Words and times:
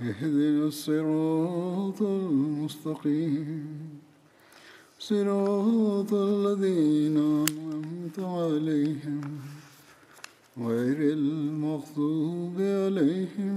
اهدنا 0.00 0.72
الصراط 0.72 2.00
المستقيم 2.02 4.00
صراط 4.96 6.12
الذين 6.12 7.16
أنعمت 7.16 8.16
عليهم 8.16 9.20
غير 10.56 10.98
المغضوب 11.16 12.56
عليهم 12.56 13.56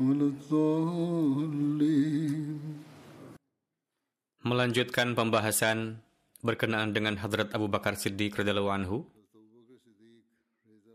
ولا 0.00 0.26
الضالين 0.32 1.68
Melanjutkan 4.44 5.12
pembahasan 5.12 6.04
berkenaan 6.44 6.92
dengan 6.92 7.16
Hadrat 7.20 7.52
Abu 7.56 7.68
Bakar 7.68 7.96
Siddiq 7.96 8.36
radhiyallahu 8.36 8.72
anhu 8.72 9.08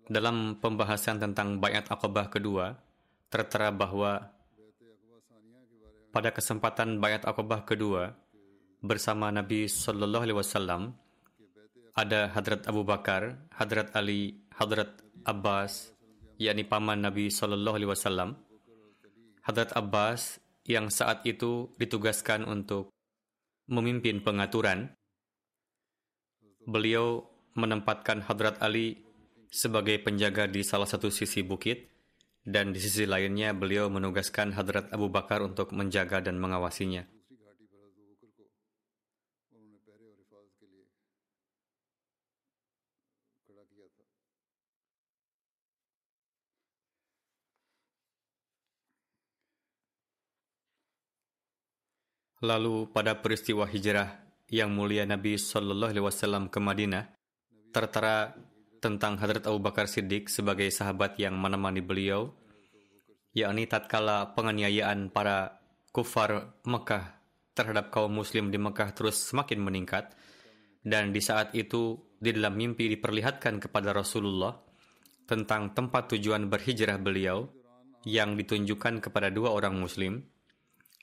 dalam 0.05 0.57
pembahasan 0.61 1.17
tentang 1.17 1.57
bayat 1.57 1.89
Aqabah 1.89 2.29
kedua 2.29 2.77
tertera 3.28 3.68
bahwa 3.68 4.32
pada 6.08 6.32
kesempatan 6.32 6.98
bayat 6.98 7.28
Aqabah 7.28 7.68
kedua 7.68 8.16
bersama 8.80 9.28
Nabi 9.28 9.68
Shallallahu 9.68 10.24
Alaihi 10.24 10.38
Wasallam 10.40 10.96
ada 11.92 12.30
Hadrat 12.32 12.64
Abu 12.70 12.86
Bakar, 12.86 13.36
Hadrat 13.52 13.92
Ali, 13.92 14.40
Hadrat 14.54 15.02
Abbas, 15.26 15.92
yakni 16.38 16.64
paman 16.64 17.04
Nabi 17.04 17.28
Shallallahu 17.28 17.76
Alaihi 17.76 17.90
Wasallam. 17.90 18.38
Hadrat 19.44 19.74
Abbas 19.74 20.38
yang 20.64 20.88
saat 20.88 21.26
itu 21.26 21.68
ditugaskan 21.76 22.46
untuk 22.46 22.94
memimpin 23.68 24.22
pengaturan. 24.24 24.94
Beliau 26.64 27.26
menempatkan 27.58 28.22
Hadrat 28.24 28.60
Ali 28.62 29.02
sebagai 29.50 29.98
penjaga 30.00 30.46
di 30.46 30.60
salah 30.62 30.86
satu 30.86 31.08
sisi 31.08 31.40
bukit 31.40 31.97
dan 32.44 32.72
di 32.72 32.80
sisi 32.80 33.04
lainnya 33.04 33.56
beliau 33.56 33.90
menugaskan 33.92 34.54
Hadrat 34.54 34.90
Abu 34.94 35.10
Bakar 35.10 35.42
untuk 35.44 35.74
menjaga 35.74 36.22
dan 36.24 36.38
mengawasinya. 36.38 37.06
Lalu 52.38 52.86
pada 52.94 53.18
peristiwa 53.18 53.66
hijrah 53.66 54.14
yang 54.46 54.70
mulia 54.70 55.02
Nabi 55.02 55.34
Shallallahu 55.34 55.90
Alaihi 55.90 56.06
Wasallam 56.06 56.46
ke 56.46 56.62
Madinah, 56.62 57.10
tertera 57.74 58.30
tentang 58.78 59.18
Hadrat 59.18 59.46
Abu 59.46 59.58
Bakar 59.62 59.90
Siddiq 59.90 60.30
sebagai 60.30 60.70
sahabat 60.70 61.18
yang 61.18 61.34
menemani 61.36 61.82
beliau, 61.82 62.34
yakni 63.34 63.66
tatkala 63.66 64.34
penganiayaan 64.34 65.10
para 65.10 65.58
kufar 65.90 66.58
Mekah 66.66 67.18
terhadap 67.54 67.90
kaum 67.90 68.14
muslim 68.14 68.54
di 68.54 68.58
Mekah 68.58 68.94
terus 68.94 69.18
semakin 69.26 69.58
meningkat, 69.58 70.14
dan 70.86 71.10
di 71.10 71.18
saat 71.18 71.52
itu 71.58 71.98
di 72.18 72.30
dalam 72.34 72.54
mimpi 72.54 72.86
diperlihatkan 72.90 73.58
kepada 73.58 73.90
Rasulullah 73.90 74.54
tentang 75.26 75.74
tempat 75.74 76.14
tujuan 76.14 76.46
berhijrah 76.46 76.98
beliau 76.98 77.46
yang 78.06 78.38
ditunjukkan 78.38 79.02
kepada 79.02 79.28
dua 79.28 79.52
orang 79.52 79.74
muslim, 79.76 80.22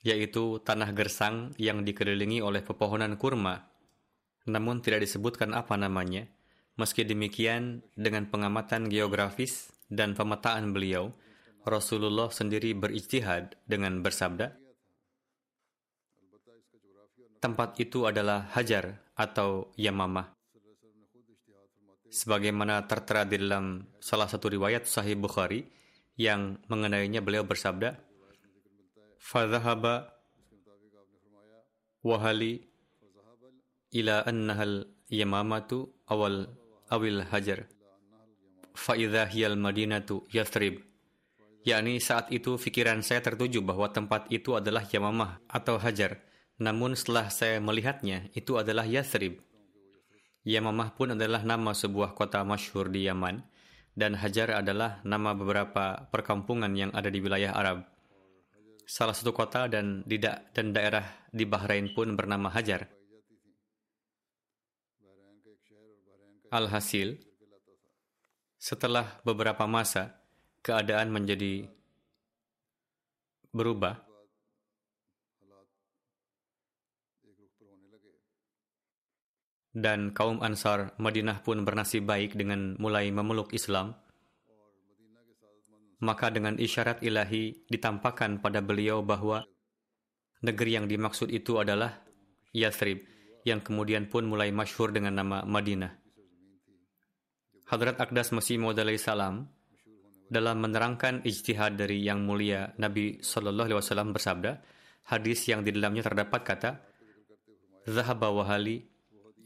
yaitu 0.00 0.58
tanah 0.64 0.90
gersang 0.96 1.52
yang 1.60 1.84
dikelilingi 1.84 2.40
oleh 2.40 2.64
pepohonan 2.64 3.20
kurma, 3.20 3.68
namun 4.48 4.80
tidak 4.80 5.04
disebutkan 5.04 5.52
apa 5.52 5.74
namanya, 5.76 6.26
Meski 6.76 7.08
demikian, 7.08 7.80
dengan 7.96 8.28
pengamatan 8.28 8.92
geografis 8.92 9.72
dan 9.88 10.12
pemetaan 10.12 10.76
beliau, 10.76 11.16
Rasulullah 11.64 12.28
sendiri 12.28 12.76
berijtihad 12.76 13.56
dengan 13.64 14.04
bersabda, 14.04 14.52
tempat 17.40 17.80
itu 17.80 18.04
adalah 18.04 18.52
Hajar 18.52 19.00
atau 19.16 19.72
Yamamah. 19.80 20.36
Sebagaimana 22.12 22.84
tertera 22.84 23.24
di 23.24 23.40
dalam 23.40 23.82
salah 23.98 24.28
satu 24.28 24.52
riwayat 24.52 24.84
Sahih 24.84 25.16
Bukhari 25.16 25.64
yang 26.20 26.60
mengenainya 26.68 27.24
beliau 27.24 27.44
bersabda, 27.44 27.96
"Fadhahaba 29.16 30.12
wahali 32.04 32.62
ila 33.96 34.22
annahal 34.28 34.86
yamamatu 35.10 35.90
awal 36.06 36.46
awil 36.90 37.26
hajar. 37.26 37.66
Faidha 38.76 39.26
hiyal 39.26 39.56
madinatu 39.58 40.22
yathrib. 40.30 40.84
Yakni 41.66 41.98
saat 41.98 42.30
itu 42.30 42.54
pikiran 42.54 43.02
saya 43.02 43.18
tertuju 43.18 43.58
bahwa 43.58 43.90
tempat 43.90 44.30
itu 44.30 44.54
adalah 44.54 44.86
Yamamah 44.86 45.42
atau 45.50 45.82
Hajar. 45.82 46.22
Namun 46.62 46.94
setelah 46.94 47.26
saya 47.26 47.58
melihatnya 47.58 48.30
itu 48.38 48.54
adalah 48.54 48.86
Yathrib. 48.86 49.42
Yamamah 50.46 50.94
pun 50.94 51.18
adalah 51.18 51.42
nama 51.42 51.74
sebuah 51.74 52.14
kota 52.14 52.46
masyhur 52.46 52.86
di 52.86 53.10
Yaman 53.10 53.42
dan 53.98 54.14
Hajar 54.14 54.62
adalah 54.62 55.02
nama 55.02 55.34
beberapa 55.34 56.06
perkampungan 56.06 56.70
yang 56.78 56.94
ada 56.94 57.10
di 57.10 57.18
wilayah 57.18 57.50
Arab. 57.50 57.82
Salah 58.86 59.18
satu 59.18 59.34
kota 59.34 59.66
dan 59.66 60.06
di 60.06 60.22
da 60.22 60.46
dan 60.54 60.70
daerah 60.70 61.02
di 61.34 61.42
Bahrain 61.42 61.90
pun 61.90 62.14
bernama 62.14 62.46
Hajar 62.54 62.95
Alhasil, 66.56 67.20
setelah 68.56 69.20
beberapa 69.28 69.68
masa, 69.68 70.16
keadaan 70.64 71.12
menjadi 71.12 71.68
berubah. 73.52 74.00
Dan 79.76 80.16
kaum 80.16 80.40
Ansar 80.40 80.96
Madinah 80.96 81.44
pun 81.44 81.60
bernasib 81.60 82.08
baik 82.08 82.32
dengan 82.32 82.80
mulai 82.80 83.12
memeluk 83.12 83.52
Islam. 83.52 83.92
Maka 86.00 86.32
dengan 86.32 86.56
isyarat 86.56 87.04
ilahi 87.04 87.68
ditampakkan 87.68 88.40
pada 88.40 88.64
beliau 88.64 89.04
bahwa 89.04 89.44
negeri 90.40 90.80
yang 90.80 90.88
dimaksud 90.88 91.28
itu 91.28 91.60
adalah 91.60 92.00
Yathrib, 92.56 93.04
yang 93.44 93.60
kemudian 93.60 94.08
pun 94.08 94.24
mulai 94.24 94.48
masyhur 94.48 94.96
dengan 94.96 95.20
nama 95.20 95.44
Madinah. 95.44 96.05
Hadrat 97.66 97.98
Akdas 97.98 98.30
Masih 98.30 98.62
Maud 98.62 98.78
salam 98.94 99.50
dalam 100.30 100.62
menerangkan 100.62 101.26
ijtihad 101.26 101.74
dari 101.74 101.98
yang 101.98 102.22
mulia 102.22 102.70
Nabi 102.78 103.18
Shallallahu 103.18 103.66
Alaihi 103.66 103.78
Wasallam 103.82 104.14
bersabda, 104.14 104.62
hadis 105.10 105.50
yang 105.50 105.66
di 105.66 105.74
dalamnya 105.74 106.06
terdapat 106.06 106.40
kata, 106.46 106.70
Zahaba 107.86 108.30
wahali 108.30 108.86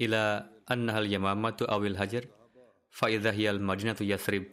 ila 0.00 0.44
annahal 0.68 1.08
yamamatu 1.08 1.64
awil 1.64 1.96
hajar 1.96 2.28
faidahiyal 2.92 3.56
madinatu 3.56 4.04
yathrib. 4.04 4.52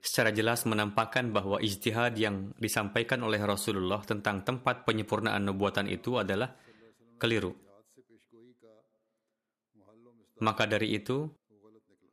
Secara 0.00 0.32
jelas 0.32 0.64
menampakkan 0.64 1.28
bahwa 1.28 1.60
ijtihad 1.60 2.16
yang 2.16 2.56
disampaikan 2.56 3.20
oleh 3.20 3.40
Rasulullah 3.44 4.00
tentang 4.00 4.48
tempat 4.48 4.88
penyempurnaan 4.88 5.44
nubuatan 5.44 5.92
itu 5.92 6.16
adalah 6.16 6.56
keliru. 7.20 7.52
Maka 10.40 10.64
dari 10.70 10.94
itu, 10.94 11.26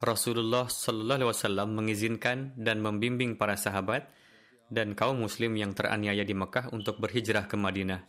Rasulullah 0.04 0.68
Shallallahu 0.68 1.18
Alaihi 1.24 1.32
Wasallam 1.32 1.70
mengizinkan 1.72 2.52
dan 2.60 2.84
membimbing 2.84 3.40
para 3.40 3.56
sahabat 3.56 4.12
dan 4.68 4.92
kaum 4.98 5.24
muslim 5.24 5.56
yang 5.56 5.72
teraniaya 5.72 6.26
di 6.26 6.36
Mekah 6.36 6.74
untuk 6.76 7.00
berhijrah 7.00 7.48
ke 7.48 7.56
Madinah. 7.56 8.02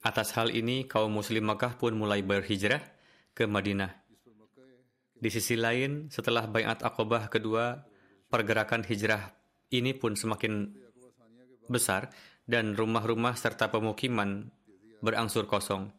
Atas 0.00 0.32
hal 0.32 0.48
ini, 0.52 0.88
kaum 0.88 1.12
muslim 1.12 1.44
Mekah 1.44 1.76
pun 1.76 1.92
mulai 1.92 2.24
berhijrah 2.24 2.80
ke 3.36 3.44
Madinah. 3.44 3.92
Di 5.20 5.28
sisi 5.28 5.60
lain, 5.60 6.08
setelah 6.08 6.48
bayat 6.48 6.80
Aqabah 6.80 7.28
kedua, 7.28 7.84
pergerakan 8.32 8.80
hijrah 8.88 9.36
ini 9.68 9.92
pun 9.92 10.16
semakin 10.16 10.72
besar 11.68 12.08
dan 12.48 12.72
rumah-rumah 12.72 13.36
serta 13.36 13.68
pemukiman 13.68 14.48
berangsur 15.04 15.44
kosong. 15.44 15.92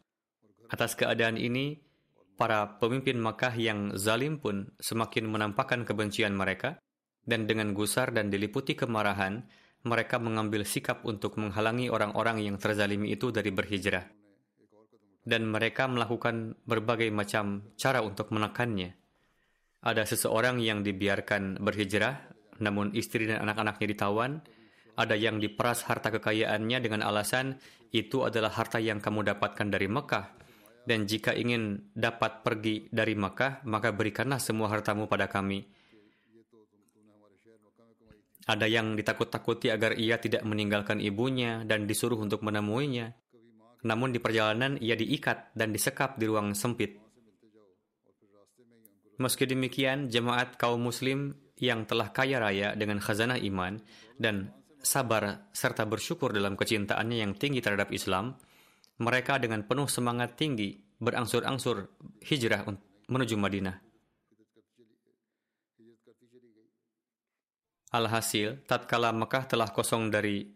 Atas 0.74 0.97
keadaan 0.97 1.38
ini, 1.38 1.77
para 2.35 2.81
pemimpin 2.81 3.19
Makkah 3.19 3.53
yang 3.53 3.93
zalim 3.99 4.41
pun 4.41 4.73
semakin 4.81 5.29
menampakkan 5.29 5.85
kebencian 5.85 6.33
mereka, 6.33 6.81
dan 7.21 7.45
dengan 7.45 7.77
gusar 7.77 8.09
dan 8.11 8.33
diliputi 8.33 8.73
kemarahan, 8.73 9.45
mereka 9.85 10.17
mengambil 10.21 10.65
sikap 10.65 11.05
untuk 11.05 11.37
menghalangi 11.37 11.89
orang-orang 11.89 12.41
yang 12.41 12.57
terzalimi 12.57 13.13
itu 13.13 13.29
dari 13.29 13.49
berhijrah. 13.53 14.05
Dan 15.21 15.53
mereka 15.53 15.85
melakukan 15.85 16.57
berbagai 16.65 17.13
macam 17.13 17.73
cara 17.77 18.01
untuk 18.01 18.33
menekannya. 18.33 18.97
Ada 19.85 20.05
seseorang 20.05 20.57
yang 20.61 20.81
dibiarkan 20.81 21.61
berhijrah, 21.61 22.25
namun 22.61 22.93
istri 22.97 23.29
dan 23.29 23.41
anak-anaknya 23.45 23.87
ditawan. 23.89 24.41
Ada 24.97 25.17
yang 25.17 25.37
diperas 25.37 25.85
harta 25.85 26.09
kekayaannya 26.13 26.77
dengan 26.81 27.01
alasan 27.05 27.57
itu 27.93 28.25
adalah 28.25 28.53
harta 28.53 28.77
yang 28.81 28.97
kamu 29.01 29.25
dapatkan 29.33 29.69
dari 29.69 29.89
Mekah 29.89 30.40
dan 30.81 31.05
jika 31.05 31.37
ingin 31.37 31.93
dapat 31.93 32.41
pergi 32.41 32.89
dari 32.89 33.13
Makkah, 33.13 33.61
maka 33.69 33.93
berikanlah 33.93 34.41
semua 34.41 34.69
hartamu 34.73 35.05
pada 35.05 35.29
kami. 35.29 35.61
Ada 38.49 38.65
yang 38.65 38.97
ditakut-takuti 38.97 39.69
agar 39.69 39.93
ia 39.93 40.17
tidak 40.17 40.41
meninggalkan 40.41 40.97
ibunya 40.97 41.61
dan 41.61 41.85
disuruh 41.85 42.17
untuk 42.17 42.41
menemuinya. 42.41 43.13
Namun 43.85 44.09
di 44.09 44.17
perjalanan 44.17 44.81
ia 44.81 44.97
diikat 44.97 45.53
dan 45.53 45.69
disekap 45.69 46.17
di 46.17 46.25
ruang 46.25 46.57
sempit. 46.57 46.97
Meski 49.21 49.45
demikian, 49.45 50.09
jemaat 50.09 50.57
kaum 50.57 50.81
muslim 50.81 51.37
yang 51.61 51.85
telah 51.85 52.09
kaya 52.09 52.41
raya 52.41 52.73
dengan 52.73 52.97
khazanah 52.97 53.37
iman 53.37 53.77
dan 54.17 54.49
sabar 54.81 55.45
serta 55.53 55.85
bersyukur 55.85 56.33
dalam 56.33 56.57
kecintaannya 56.57 57.21
yang 57.21 57.37
tinggi 57.37 57.61
terhadap 57.61 57.93
Islam, 57.93 58.33
mereka 59.01 59.42
dengan 59.42 59.65
penuh 59.65 59.89
semangat 59.89 60.38
tinggi 60.38 60.77
berangsur-angsur 61.01 61.89
hijrah 62.21 62.62
menuju 63.09 63.36
Madinah. 63.36 63.75
Alhasil, 67.92 68.63
tatkala 68.63 69.12
Mekah 69.12 69.51
telah 69.51 69.68
kosong 69.68 70.07
dari 70.07 70.48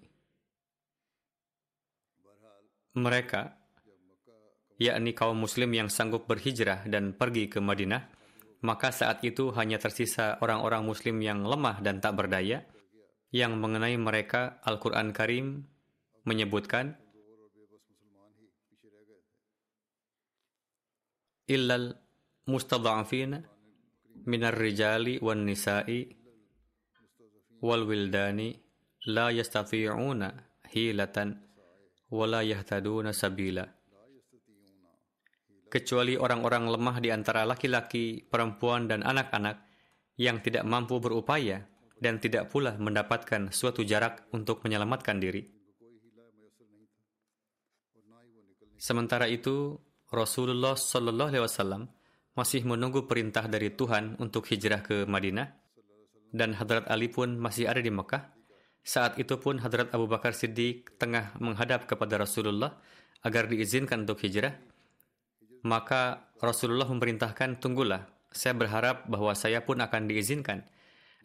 mereka, 2.95 3.59
yakni 4.79 5.11
kaum 5.11 5.35
muslim 5.35 5.67
yang 5.75 5.91
sanggup 5.91 6.31
berhijrah 6.31 6.87
dan 6.87 7.11
pergi 7.11 7.51
ke 7.51 7.59
Madinah, 7.59 8.07
maka 8.63 8.95
saat 8.95 9.19
itu 9.27 9.51
hanya 9.51 9.75
tersisa 9.75 10.39
orang-orang 10.39 10.87
muslim 10.87 11.19
yang 11.19 11.43
lemah 11.43 11.83
dan 11.83 11.99
tak 11.99 12.15
berdaya, 12.15 12.63
yang 13.35 13.59
mengenai 13.59 13.99
mereka 13.99 14.63
Al-Quran 14.63 15.11
Karim 15.11 15.67
menyebutkan, 16.23 16.95
illal 21.45 21.93
mustadha'afina 22.49 23.41
minar 24.25 24.57
rijali 24.57 25.21
wan 25.21 25.45
nisa'i 25.45 26.09
wal 27.61 27.85
wildani 27.85 28.53
la 29.09 29.29
yastati'una 29.29 30.33
hilatan 30.73 31.37
wa 32.09 32.25
la 32.25 32.41
yahtaduna 32.41 33.13
sabila 33.13 33.65
kecuali 35.75 36.15
orang-orang 36.15 36.71
lemah 36.71 37.03
di 37.03 37.11
antara 37.11 37.43
laki-laki, 37.43 38.23
perempuan 38.23 38.87
dan 38.87 39.03
anak-anak 39.03 39.59
yang 40.15 40.39
tidak 40.39 40.63
mampu 40.63 41.03
berupaya 41.03 41.67
dan 41.99 42.23
tidak 42.23 42.47
pula 42.47 42.79
mendapatkan 42.79 43.51
suatu 43.51 43.83
jarak 43.83 44.23
untuk 44.31 44.63
menyelamatkan 44.63 45.19
diri. 45.19 45.43
Sementara 48.79 49.27
itu, 49.27 49.75
Rasulullah 50.15 50.79
Shallallahu 50.79 51.29
Alaihi 51.35 51.43
Wasallam 51.43 51.91
masih 52.39 52.63
menunggu 52.63 53.03
perintah 53.03 53.43
dari 53.51 53.75
Tuhan 53.75 54.15
untuk 54.23 54.47
hijrah 54.47 54.79
ke 54.79 55.03
Madinah, 55.03 55.51
dan 56.31 56.55
Hadrat 56.55 56.87
Ali 56.87 57.11
pun 57.11 57.35
masih 57.35 57.67
ada 57.67 57.83
di 57.83 57.91
Mekah. 57.91 58.31
Saat 58.79 59.19
itu 59.19 59.35
pun 59.39 59.59
Hadrat 59.59 59.91
Abu 59.91 60.07
Bakar 60.07 60.31
Siddiq 60.31 60.95
tengah 60.95 61.35
menghadap 61.43 61.83
kepada 61.83 62.15
Rasulullah 62.15 62.79
agar 63.27 63.51
diizinkan 63.51 64.07
untuk 64.07 64.23
hijrah. 64.23 64.55
Maka 65.65 66.31
Rasulullah 66.37 66.85
memerintahkan, 66.85 67.57
tunggulah, 67.57 68.05
saya 68.29 68.53
berharap 68.53 69.09
bahwa 69.09 69.33
saya 69.33 69.65
pun 69.65 69.81
akan 69.81 70.05
diizinkan. 70.05 70.61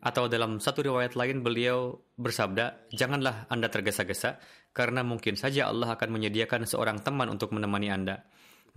Atau 0.00 0.32
dalam 0.32 0.64
satu 0.64 0.80
riwayat 0.80 1.12
lain 1.12 1.44
beliau 1.44 2.00
bersabda, 2.16 2.88
janganlah 2.88 3.44
Anda 3.52 3.68
tergesa-gesa, 3.68 4.40
karena 4.72 5.04
mungkin 5.04 5.36
saja 5.36 5.68
Allah 5.68 5.92
akan 5.92 6.08
menyediakan 6.16 6.64
seorang 6.64 7.04
teman 7.04 7.28
untuk 7.28 7.52
menemani 7.52 7.92
Anda. 7.92 8.24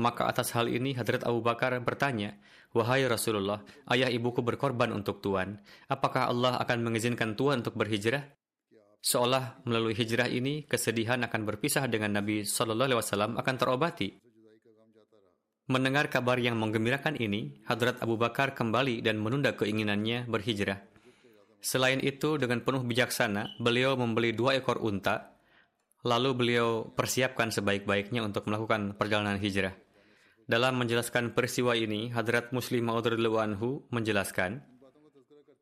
Maka 0.01 0.25
atas 0.25 0.54
hal 0.57 0.69
ini 0.69 0.98
Hadrat 0.98 1.22
Abu 1.25 1.45
Bakar 1.45 1.78
bertanya, 1.86 2.38
Wahai 2.74 3.06
Rasulullah, 3.06 3.62
ayah 3.94 4.10
ibuku 4.10 4.42
berkorban 4.42 4.90
untuk 4.90 5.22
Tuhan. 5.22 5.62
Apakah 5.86 6.34
Allah 6.34 6.57
akan 6.57 6.81
mengizinkan 6.81 7.38
Tuhan 7.38 7.62
untuk 7.62 7.78
berhijrah? 7.78 8.25
Seolah 9.04 9.62
melalui 9.68 9.94
hijrah 9.94 10.31
ini, 10.31 10.66
kesedihan 10.66 11.22
akan 11.28 11.44
berpisah 11.44 11.86
dengan 11.92 12.18
Nabi 12.18 12.48
Shallallahu 12.48 12.88
Alaihi 12.90 13.00
Wasallam 13.04 13.31
akan 13.38 13.56
terobati. 13.60 14.10
Mendengar 15.69 16.07
kabar 16.07 16.40
yang 16.40 16.56
menggembirakan 16.56 17.19
ini, 17.19 17.62
Hadrat 17.68 18.00
Abu 18.00 18.16
Bakar 18.16 18.56
kembali 18.56 19.04
dan 19.04 19.19
menunda 19.19 19.54
keinginannya 19.54 20.25
berhijrah. 20.25 20.80
Selain 21.60 22.00
itu, 22.00 22.40
dengan 22.40 22.63
penuh 22.63 22.84
bijaksana, 22.84 23.60
beliau 23.60 24.00
membeli 24.00 24.31
dua 24.31 24.56
ekor 24.56 24.80
unta, 24.80 25.36
lalu 26.04 26.30
beliau 26.36 26.88
persiapkan 26.92 27.51
sebaik-baiknya 27.51 28.24
untuk 28.24 28.48
melakukan 28.48 28.95
perjalanan 28.95 29.40
hijrah. 29.40 29.82
Dalam 30.44 30.75
menjelaskan 30.75 31.31
peristiwa 31.31 31.72
ini, 31.72 32.12
Hadrat 32.12 32.51
Muslim 32.51 32.92
Maud 32.92 33.07
anhu 33.07 33.88
menjelaskan, 33.95 34.60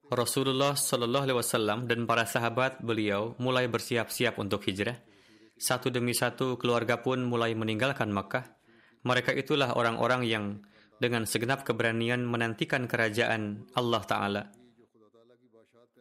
Rasulullah 0.09 0.73
Shallallahu 0.73 1.23
Alaihi 1.29 1.37
Wasallam 1.37 1.85
dan 1.85 2.09
para 2.09 2.25
sahabat 2.25 2.81
beliau 2.81 3.37
mulai 3.37 3.69
bersiap-siap 3.69 4.41
untuk 4.41 4.65
hijrah. 4.65 4.97
Satu 5.55 5.93
demi 5.93 6.17
satu 6.17 6.57
keluarga 6.57 6.99
pun 6.99 7.21
mulai 7.21 7.53
meninggalkan 7.53 8.09
Makkah. 8.09 8.57
Mereka 9.05 9.37
itulah 9.37 9.77
orang-orang 9.77 10.25
yang 10.25 10.45
dengan 10.97 11.29
segenap 11.29 11.61
keberanian 11.61 12.25
menantikan 12.25 12.89
kerajaan 12.89 13.69
Allah 13.77 14.03
Ta'ala. 14.03 14.43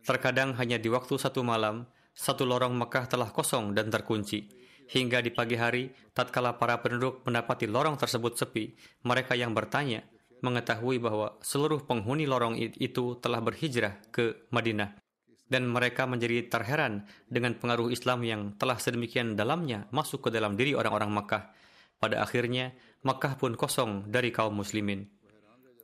Terkadang 0.09 0.57
hanya 0.57 0.81
di 0.81 0.89
waktu 0.89 1.21
satu 1.21 1.45
malam, 1.45 1.85
satu 2.17 2.49
lorong 2.49 2.73
Makkah 2.81 3.13
telah 3.13 3.29
kosong 3.29 3.77
dan 3.77 3.93
terkunci 3.93 4.60
Hingga 4.91 5.23
di 5.23 5.31
pagi 5.31 5.55
hari, 5.55 5.87
tatkala 6.11 6.59
para 6.59 6.83
penduduk 6.83 7.23
mendapati 7.23 7.71
lorong 7.71 7.95
tersebut 7.95 8.35
sepi, 8.35 8.75
mereka 9.07 9.39
yang 9.39 9.55
bertanya 9.55 10.03
mengetahui 10.43 10.99
bahwa 10.99 11.39
seluruh 11.47 11.87
penghuni 11.87 12.27
lorong 12.27 12.59
itu 12.59 13.15
telah 13.23 13.39
berhijrah 13.39 14.03
ke 14.11 14.51
Madinah. 14.51 14.99
Dan 15.47 15.71
mereka 15.71 16.11
menjadi 16.11 16.47
terheran 16.51 17.07
dengan 17.31 17.55
pengaruh 17.55 17.91
Islam 17.91 18.27
yang 18.27 18.43
telah 18.59 18.83
sedemikian 18.83 19.39
dalamnya 19.39 19.87
masuk 19.95 20.27
ke 20.27 20.31
dalam 20.35 20.59
diri 20.59 20.75
orang-orang 20.75 21.11
Makkah. 21.11 21.55
Pada 22.03 22.23
akhirnya, 22.23 22.75
Makkah 23.07 23.39
pun 23.39 23.55
kosong 23.55 24.11
dari 24.11 24.35
kaum 24.35 24.59
muslimin. 24.59 25.07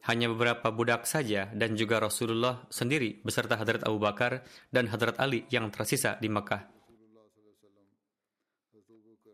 Hanya 0.06 0.30
beberapa 0.30 0.70
budak 0.70 1.06
saja 1.06 1.50
dan 1.50 1.74
juga 1.78 1.98
Rasulullah 1.98 2.62
sendiri 2.70 3.22
beserta 3.22 3.58
Hadrat 3.58 3.86
Abu 3.86 3.98
Bakar 4.02 4.46
dan 4.70 4.86
Hadrat 4.86 5.18
Ali 5.18 5.46
yang 5.50 5.66
tersisa 5.70 6.14
di 6.22 6.30
Makkah. 6.30 6.75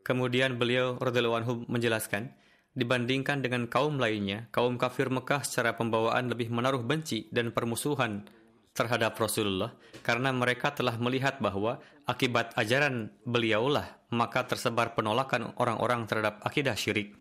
Kemudian 0.02 0.59
beliau 0.59 0.99
radhiyallahu 0.99 1.38
anhu 1.38 1.52
menjelaskan, 1.71 2.35
dibandingkan 2.75 3.38
dengan 3.44 3.71
kaum 3.71 4.02
lainnya, 4.02 4.50
kaum 4.50 4.80
kafir 4.80 5.12
Mekah 5.12 5.47
secara 5.47 5.78
pembawaan 5.78 6.26
lebih 6.32 6.50
menaruh 6.50 6.82
benci 6.82 7.30
dan 7.30 7.54
permusuhan 7.54 8.26
terhadap 8.73 9.12
Rasulullah 9.21 9.76
karena 10.00 10.32
mereka 10.32 10.73
telah 10.73 10.97
melihat 10.97 11.37
bahwa 11.44 11.78
akibat 12.09 12.56
ajaran 12.56 13.12
beliaulah 13.28 14.00
maka 14.12 14.49
tersebar 14.49 14.97
penolakan 14.97 15.52
orang-orang 15.61 16.09
terhadap 16.09 16.40
akidah 16.44 16.76
syirik. 16.76 17.16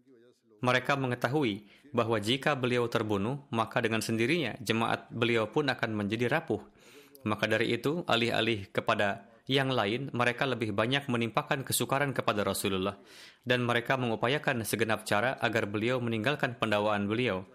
Mereka 0.61 0.95
mengetahui 0.95 1.65
bahwa 1.91 2.21
jika 2.21 2.55
beliau 2.55 2.87
terbunuh, 2.87 3.43
maka 3.51 3.83
dengan 3.83 3.99
sendirinya 3.99 4.55
jemaat 4.63 5.09
beliau 5.11 5.49
pun 5.49 5.67
akan 5.67 5.91
menjadi 5.91 6.31
rapuh. 6.31 6.61
Maka 7.27 7.49
dari 7.49 7.73
itu, 7.73 8.05
alih-alih 8.05 8.69
kepada 8.69 9.30
yang 9.49 9.73
lain 9.73 10.13
mereka 10.13 10.45
lebih 10.45 10.73
banyak 10.75 11.07
menimpakan 11.09 11.65
kesukaran 11.65 12.13
kepada 12.13 12.45
Rasulullah 12.45 12.97
dan 13.45 13.65
mereka 13.65 13.97
mengupayakan 13.97 14.61
segenap 14.67 15.07
cara 15.07 15.37
agar 15.41 15.65
beliau 15.69 15.97
meninggalkan 16.03 16.57
pendawaan 16.57 17.09
beliau. 17.09 17.45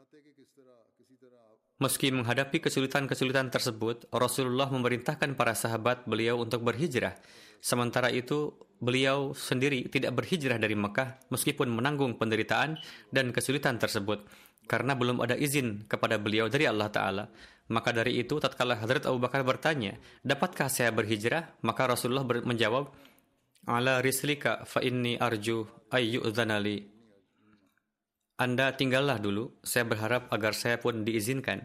Meski 1.76 2.08
menghadapi 2.08 2.64
kesulitan-kesulitan 2.64 3.52
tersebut, 3.52 4.08
Rasulullah 4.08 4.72
memerintahkan 4.72 5.36
para 5.36 5.52
sahabat 5.52 6.08
beliau 6.08 6.40
untuk 6.40 6.64
berhijrah. 6.64 7.20
Sementara 7.60 8.08
itu, 8.08 8.56
beliau 8.80 9.36
sendiri 9.36 9.84
tidak 9.92 10.16
berhijrah 10.16 10.56
dari 10.56 10.72
Mekah 10.72 11.28
meskipun 11.28 11.68
menanggung 11.68 12.16
penderitaan 12.16 12.80
dan 13.12 13.28
kesulitan 13.28 13.76
tersebut 13.76 14.24
karena 14.66 14.98
belum 14.98 15.22
ada 15.22 15.38
izin 15.38 15.86
kepada 15.86 16.18
beliau 16.18 16.50
dari 16.50 16.66
Allah 16.66 16.90
Ta'ala. 16.90 17.24
Maka 17.66 17.90
dari 17.90 18.22
itu, 18.22 18.38
tatkala 18.38 18.78
Hadrat 18.78 19.10
Abu 19.10 19.18
Bakar 19.18 19.42
bertanya, 19.42 19.98
dapatkah 20.22 20.70
saya 20.70 20.94
berhijrah? 20.94 21.58
Maka 21.66 21.90
Rasulullah 21.90 22.22
menjawab, 22.22 22.94
Ala 23.66 23.98
rislika 23.98 24.62
fa 24.62 24.78
inni 24.78 25.18
arju 25.18 25.66
ayyu'dhanali 25.90 26.96
anda 28.36 28.68
tinggallah 28.76 29.16
dulu, 29.16 29.56
saya 29.64 29.88
berharap 29.88 30.28
agar 30.28 30.52
saya 30.52 30.76
pun 30.76 31.08
diizinkan. 31.08 31.64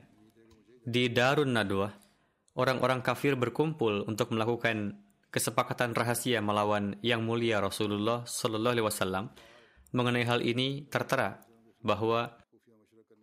Di 0.87 1.11
Darun 1.11 1.51
Nadwa, 1.51 1.91
orang-orang 2.55 3.03
kafir 3.03 3.35
berkumpul 3.35 4.07
untuk 4.07 4.31
melakukan 4.31 4.95
kesepakatan 5.35 5.91
rahasia 5.91 6.39
melawan 6.39 6.95
yang 7.03 7.27
mulia 7.27 7.59
Rasulullah 7.59 8.23
Sallallahu 8.23 8.71
Alaihi 8.71 8.87
Wasallam. 8.87 9.25
Mengenai 9.91 10.23
hal 10.23 10.39
ini 10.47 10.87
tertera 10.87 11.43
bahwa 11.83 12.39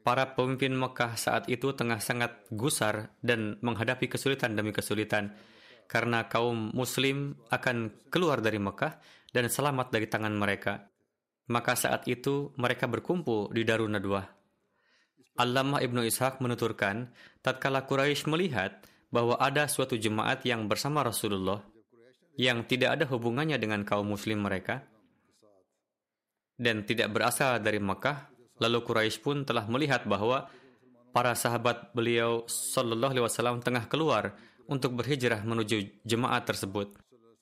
para 0.08 0.32
pemimpin 0.32 0.72
Mekah 0.72 1.20
saat 1.20 1.52
itu 1.52 1.76
tengah 1.76 2.00
sangat 2.00 2.48
gusar 2.48 3.12
dan 3.20 3.60
menghadapi 3.60 4.08
kesulitan 4.08 4.56
demi 4.56 4.72
kesulitan 4.72 5.36
karena 5.84 6.32
kaum 6.32 6.72
Muslim 6.72 7.36
akan 7.52 8.08
keluar 8.08 8.40
dari 8.40 8.56
Mekah 8.56 8.96
dan 9.36 9.52
selamat 9.52 9.92
dari 9.92 10.08
tangan 10.08 10.32
mereka. 10.32 10.88
Maka 11.52 11.76
saat 11.76 12.08
itu 12.08 12.56
mereka 12.56 12.88
berkumpul 12.88 13.52
di 13.52 13.68
Darun 13.68 13.92
Nadwah. 13.92 14.24
Allamah 15.44 15.84
Ibnu 15.84 16.00
Ishaq 16.00 16.40
menuturkan, 16.40 17.12
tatkala 17.44 17.84
Quraisy 17.84 18.32
melihat 18.32 18.80
bahwa 19.12 19.36
ada 19.36 19.68
suatu 19.68 20.00
jemaat 20.00 20.40
yang 20.48 20.72
bersama 20.72 21.04
Rasulullah 21.04 21.60
yang 22.40 22.64
tidak 22.64 22.96
ada 22.96 23.04
hubungannya 23.12 23.60
dengan 23.60 23.84
kaum 23.84 24.08
muslim 24.08 24.40
mereka 24.40 24.88
dan 26.56 26.88
tidak 26.88 27.12
berasal 27.12 27.60
dari 27.60 27.76
Makkah, 27.76 28.37
lalu 28.58 28.78
Quraisy 28.84 29.18
pun 29.22 29.42
telah 29.42 29.66
melihat 29.66 30.06
bahwa 30.06 30.50
para 31.10 31.34
sahabat 31.34 31.90
beliau 31.96 32.44
Shallallahu 32.46 33.14
Alaihi 33.16 33.26
Wasallam 33.26 33.58
tengah 33.64 33.90
keluar 33.90 34.38
untuk 34.68 34.94
berhijrah 34.94 35.42
menuju 35.42 36.04
jemaat 36.04 36.44
tersebut. 36.44 36.94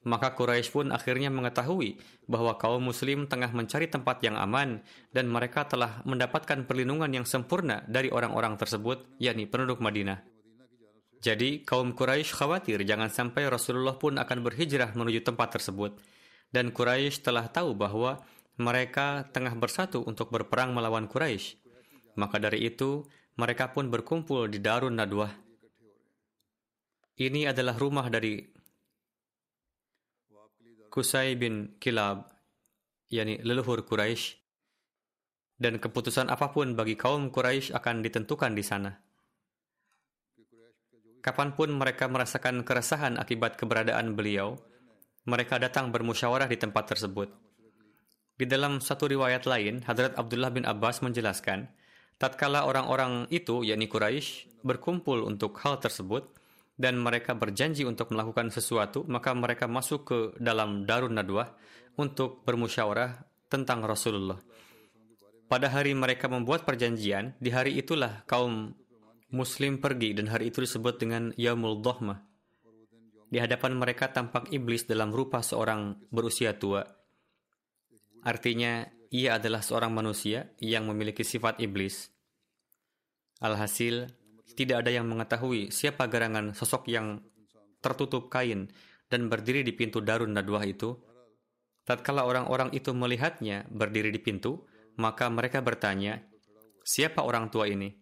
Maka 0.06 0.38
Quraisy 0.38 0.70
pun 0.70 0.86
akhirnya 0.94 1.34
mengetahui 1.34 1.98
bahwa 2.30 2.54
kaum 2.54 2.78
muslim 2.78 3.26
tengah 3.26 3.50
mencari 3.50 3.90
tempat 3.90 4.22
yang 4.22 4.38
aman 4.38 4.78
dan 5.10 5.26
mereka 5.26 5.66
telah 5.66 5.98
mendapatkan 6.06 6.62
perlindungan 6.62 7.10
yang 7.10 7.26
sempurna 7.26 7.82
dari 7.90 8.06
orang-orang 8.14 8.54
tersebut, 8.54 9.18
yakni 9.18 9.50
penduduk 9.50 9.82
Madinah. 9.82 10.22
Jadi, 11.18 11.66
kaum 11.66 11.90
Quraisy 11.90 12.38
khawatir 12.38 12.86
jangan 12.86 13.10
sampai 13.10 13.50
Rasulullah 13.50 13.98
pun 13.98 14.14
akan 14.14 14.46
berhijrah 14.46 14.94
menuju 14.94 15.26
tempat 15.26 15.58
tersebut. 15.58 15.98
Dan 16.54 16.70
Quraisy 16.70 17.26
telah 17.26 17.50
tahu 17.50 17.74
bahwa 17.74 18.22
mereka 18.56 19.28
tengah 19.36 19.52
bersatu 19.52 20.00
untuk 20.08 20.32
berperang 20.32 20.72
melawan 20.72 21.04
Quraisy. 21.04 21.60
Maka 22.16 22.40
dari 22.40 22.64
itu, 22.64 23.04
mereka 23.36 23.76
pun 23.76 23.92
berkumpul 23.92 24.48
di 24.48 24.64
Darun 24.64 24.96
Nadwah. 24.96 25.28
Ini 27.16 27.52
adalah 27.52 27.76
rumah 27.76 28.08
dari 28.08 28.40
Kusai 30.88 31.36
bin 31.36 31.76
Kilab, 31.76 32.24
yakni 33.12 33.36
leluhur 33.44 33.84
Quraisy, 33.84 34.40
dan 35.60 35.76
keputusan 35.76 36.32
apa 36.32 36.52
pun 36.56 36.72
bagi 36.72 36.96
kaum 36.96 37.28
Quraisy 37.28 37.76
akan 37.76 38.00
ditentukan 38.00 38.56
di 38.56 38.64
sana. 38.64 38.92
Kapan 41.20 41.52
pun 41.52 41.76
mereka 41.76 42.08
merasakan 42.08 42.64
keresahan 42.64 43.20
akibat 43.20 43.60
keberadaan 43.60 44.16
beliau, 44.16 44.56
mereka 45.28 45.60
datang 45.60 45.92
bermusyawarah 45.92 46.48
di 46.48 46.56
tempat 46.56 46.96
tersebut. 46.96 47.45
Di 48.36 48.44
dalam 48.44 48.84
satu 48.84 49.08
riwayat 49.08 49.48
lain, 49.48 49.80
Hadrat 49.88 50.12
Abdullah 50.20 50.52
bin 50.52 50.68
Abbas 50.68 51.00
menjelaskan, 51.00 51.72
tatkala 52.20 52.68
orang-orang 52.68 53.24
itu, 53.32 53.64
yakni 53.64 53.88
Quraisy, 53.88 54.60
berkumpul 54.60 55.24
untuk 55.24 55.56
hal 55.64 55.80
tersebut, 55.80 56.36
dan 56.76 57.00
mereka 57.00 57.32
berjanji 57.32 57.88
untuk 57.88 58.12
melakukan 58.12 58.52
sesuatu, 58.52 59.08
maka 59.08 59.32
mereka 59.32 59.64
masuk 59.64 60.00
ke 60.04 60.18
dalam 60.36 60.84
Darun 60.84 61.16
Nadwah 61.16 61.56
untuk 61.96 62.44
bermusyawarah 62.44 63.24
tentang 63.48 63.80
Rasulullah. 63.88 64.36
Pada 65.46 65.72
hari 65.72 65.96
mereka 65.96 66.28
membuat 66.28 66.68
perjanjian, 66.68 67.32
di 67.40 67.48
hari 67.48 67.80
itulah 67.80 68.26
kaum 68.28 68.76
Muslim 69.32 69.80
pergi 69.80 70.12
dan 70.12 70.28
hari 70.28 70.52
itu 70.52 70.60
disebut 70.60 71.00
dengan 71.00 71.32
Yaumul 71.34 71.80
Dohmah. 71.80 72.18
Di 73.26 73.42
hadapan 73.42 73.74
mereka 73.74 74.12
tampak 74.12 74.54
iblis 74.54 74.86
dalam 74.86 75.10
rupa 75.10 75.42
seorang 75.42 75.98
berusia 76.14 76.54
tua. 76.54 76.95
Artinya, 78.26 78.82
ia 79.14 79.38
adalah 79.38 79.62
seorang 79.62 79.94
manusia 79.94 80.50
yang 80.58 80.90
memiliki 80.90 81.22
sifat 81.22 81.62
iblis. 81.62 82.10
Alhasil, 83.38 84.10
tidak 84.58 84.82
ada 84.82 84.90
yang 84.90 85.06
mengetahui 85.06 85.70
siapa 85.70 86.10
gerangan 86.10 86.50
sosok 86.56 86.90
yang 86.90 87.22
tertutup 87.78 88.26
kain 88.26 88.66
dan 89.06 89.30
berdiri 89.30 89.62
di 89.62 89.70
pintu 89.70 90.02
Darun 90.02 90.34
Nadwah 90.34 90.64
itu. 90.66 90.98
Tatkala 91.86 92.26
orang-orang 92.26 92.74
itu 92.74 92.90
melihatnya 92.90 93.68
berdiri 93.70 94.10
di 94.10 94.18
pintu, 94.18 94.66
maka 94.98 95.30
mereka 95.30 95.62
bertanya, 95.62 96.18
"Siapa 96.82 97.22
orang 97.22 97.46
tua 97.46 97.70
ini?" 97.70 97.94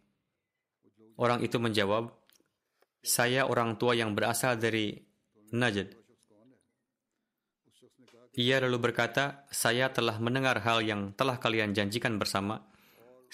Orang 1.20 1.44
itu 1.44 1.60
menjawab, 1.60 2.08
"Saya 3.04 3.44
orang 3.44 3.76
tua 3.76 3.92
yang 3.92 4.16
berasal 4.16 4.56
dari 4.56 5.04
Najd." 5.52 6.03
Ia 8.34 8.58
lalu 8.58 8.90
berkata, 8.90 9.46
"Saya 9.50 9.94
telah 9.94 10.18
mendengar 10.18 10.58
hal 10.62 10.82
yang 10.82 11.14
telah 11.14 11.38
kalian 11.38 11.70
janjikan 11.70 12.18
bersama." 12.18 12.74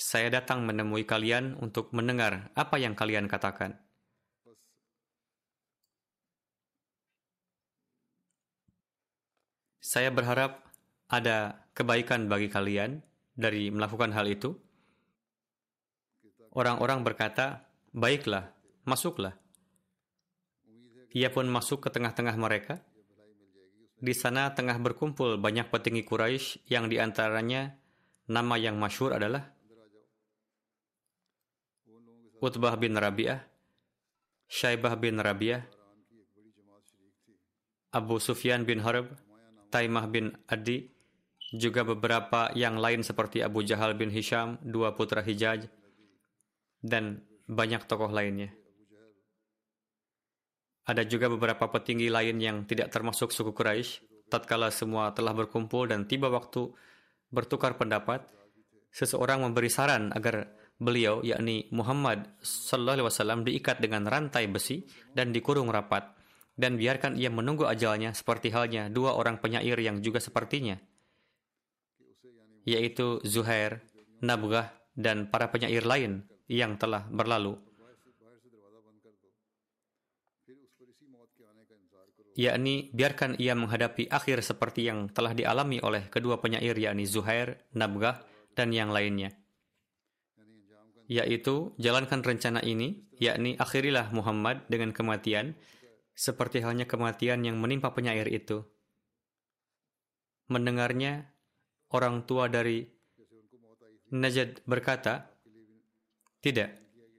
saya 0.00 0.32
datang 0.32 0.64
menemui 0.64 1.04
kalian 1.04 1.60
untuk 1.60 1.92
mendengar 1.92 2.48
apa 2.56 2.80
yang 2.80 2.96
kalian 2.96 3.28
katakan. 3.28 3.76
Saya 9.76 10.08
berharap 10.08 10.64
ada 11.12 11.68
kebaikan 11.76 12.32
bagi 12.32 12.48
kalian 12.48 13.04
dari 13.36 13.68
melakukan 13.68 14.16
hal 14.16 14.24
itu. 14.24 14.56
Orang-orang 16.56 17.04
berkata, 17.04 17.68
"Baiklah, 17.92 18.56
masuklah." 18.88 19.36
Ia 21.12 21.28
pun 21.28 21.44
masuk 21.50 21.84
ke 21.84 21.88
tengah-tengah 21.92 22.36
mereka. 22.40 22.80
Di 24.00 24.16
sana 24.16 24.48
tengah 24.56 24.80
berkumpul 24.80 25.36
banyak 25.36 25.68
petinggi 25.68 26.08
Quraisy 26.08 26.72
yang 26.72 26.88
di 26.88 26.96
antaranya 26.96 27.76
nama 28.32 28.56
yang 28.56 28.80
masyhur 28.80 29.12
adalah 29.12 29.44
Utbah 32.40 32.72
bin 32.80 32.96
Rabi'ah, 32.96 33.44
Syaibah 34.48 34.96
bin 34.96 35.20
Rabi'ah, 35.20 35.60
Abu 37.92 38.16
Sufyan 38.16 38.64
bin 38.64 38.80
Harb, 38.80 39.12
Taimah 39.68 40.08
bin 40.08 40.32
Adi, 40.48 40.88
juga 41.52 41.84
beberapa 41.84 42.48
yang 42.56 42.80
lain 42.80 43.04
seperti 43.04 43.44
Abu 43.44 43.60
Jahal 43.66 43.92
bin 43.98 44.08
Hisham, 44.08 44.56
dua 44.64 44.96
putra 44.96 45.20
Hijaj, 45.20 45.68
dan 46.80 47.20
banyak 47.44 47.84
tokoh 47.84 48.08
lainnya. 48.08 48.54
Ada 50.90 51.06
juga 51.06 51.30
beberapa 51.30 51.70
petinggi 51.70 52.10
lain 52.10 52.42
yang 52.42 52.66
tidak 52.66 52.90
termasuk 52.90 53.30
suku 53.30 53.54
Quraisy. 53.54 54.26
Tatkala 54.26 54.74
semua 54.74 55.14
telah 55.14 55.30
berkumpul 55.30 55.86
dan 55.86 56.10
tiba 56.10 56.26
waktu 56.26 56.66
bertukar 57.30 57.78
pendapat, 57.78 58.26
seseorang 58.90 59.46
memberi 59.46 59.70
saran 59.70 60.10
agar 60.10 60.50
beliau 60.82 61.22
yakni 61.22 61.70
Muhammad 61.70 62.26
sallallahu 62.42 63.04
alaihi 63.04 63.06
wasallam 63.06 63.40
diikat 63.46 63.78
dengan 63.78 64.10
rantai 64.10 64.50
besi 64.50 64.82
dan 65.14 65.30
dikurung 65.30 65.70
rapat 65.70 66.10
dan 66.58 66.74
biarkan 66.74 67.14
ia 67.20 67.30
menunggu 67.30 67.68
ajalnya 67.68 68.16
seperti 68.16 68.50
halnya 68.50 68.88
dua 68.88 69.14
orang 69.14 69.38
penyair 69.38 69.76
yang 69.76 70.00
juga 70.00 70.18
sepertinya 70.18 70.80
yaitu 72.64 73.20
Zuhair, 73.24 73.84
Nabgah 74.24 74.72
dan 74.96 75.28
para 75.28 75.52
penyair 75.52 75.84
lain 75.84 76.24
yang 76.48 76.76
telah 76.76 77.08
berlalu 77.08 77.56
yakni 82.38 82.90
biarkan 82.94 83.38
ia 83.38 83.56
menghadapi 83.58 84.10
akhir 84.10 84.42
seperti 84.46 84.86
yang 84.86 85.10
telah 85.10 85.34
dialami 85.34 85.82
oleh 85.82 86.06
kedua 86.10 86.38
penyair 86.38 86.76
yakni 86.78 87.06
Zuhair, 87.06 87.66
Nabgah 87.74 88.22
dan 88.54 88.70
yang 88.74 88.94
lainnya 88.94 89.40
yaitu 91.10 91.74
jalankan 91.74 92.22
rencana 92.22 92.62
ini, 92.62 93.02
yakni 93.18 93.58
akhirilah 93.58 94.14
Muhammad 94.14 94.62
dengan 94.70 94.94
kematian, 94.94 95.58
seperti 96.14 96.62
halnya 96.62 96.86
kematian 96.86 97.42
yang 97.42 97.58
menimpa 97.58 97.90
penyair 97.90 98.30
itu. 98.30 98.62
Mendengarnya, 100.46 101.34
orang 101.90 102.22
tua 102.30 102.46
dari 102.46 102.86
Najd 104.14 104.62
berkata, 104.70 105.26
Tidak, 106.38 106.70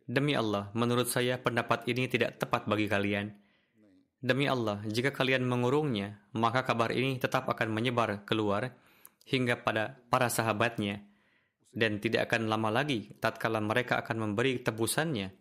Demi 0.08 0.40
Allah, 0.40 0.72
menurut 0.72 1.12
saya 1.12 1.36
pendapat 1.36 1.84
ini 1.92 2.08
tidak 2.08 2.40
tepat 2.40 2.72
bagi 2.72 2.88
kalian. 2.88 3.36
Demi 4.22 4.46
Allah, 4.46 4.86
jika 4.86 5.10
kalian 5.10 5.42
mengurungnya, 5.50 6.22
maka 6.38 6.62
kabar 6.62 6.94
ini 6.94 7.18
tetap 7.18 7.50
akan 7.50 7.74
menyebar 7.74 8.22
keluar 8.22 8.78
hingga 9.26 9.66
pada 9.66 9.98
para 10.14 10.30
sahabatnya 10.30 11.02
dan 11.74 11.98
tidak 11.98 12.30
akan 12.30 12.46
lama 12.46 12.70
lagi 12.70 13.18
tatkala 13.18 13.58
mereka 13.64 13.98
akan 13.98 14.30
memberi 14.30 14.62
tebusannya 14.62 15.34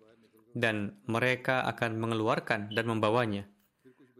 dan 0.56 0.96
mereka 1.04 1.60
akan 1.68 2.00
mengeluarkan 2.00 2.72
dan 2.72 2.84
membawanya. 2.88 3.44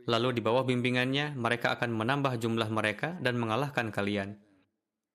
Lalu 0.04 0.36
di 0.36 0.40
bawah 0.44 0.68
bimbingannya 0.68 1.32
mereka 1.40 1.72
akan 1.80 1.96
menambah 1.96 2.36
jumlah 2.36 2.68
mereka 2.68 3.16
dan 3.24 3.40
mengalahkan 3.40 3.88
kalian. 3.88 4.36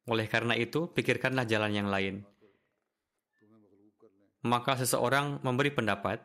Oleh 0.10 0.30
karena 0.30 0.54
itu, 0.58 0.90
pikirkanlah 0.90 1.50
jalan 1.50 1.74
yang 1.74 1.90
lain. 1.90 2.22
Maka 4.46 4.78
seseorang 4.78 5.42
memberi 5.42 5.74
pendapat, 5.74 6.22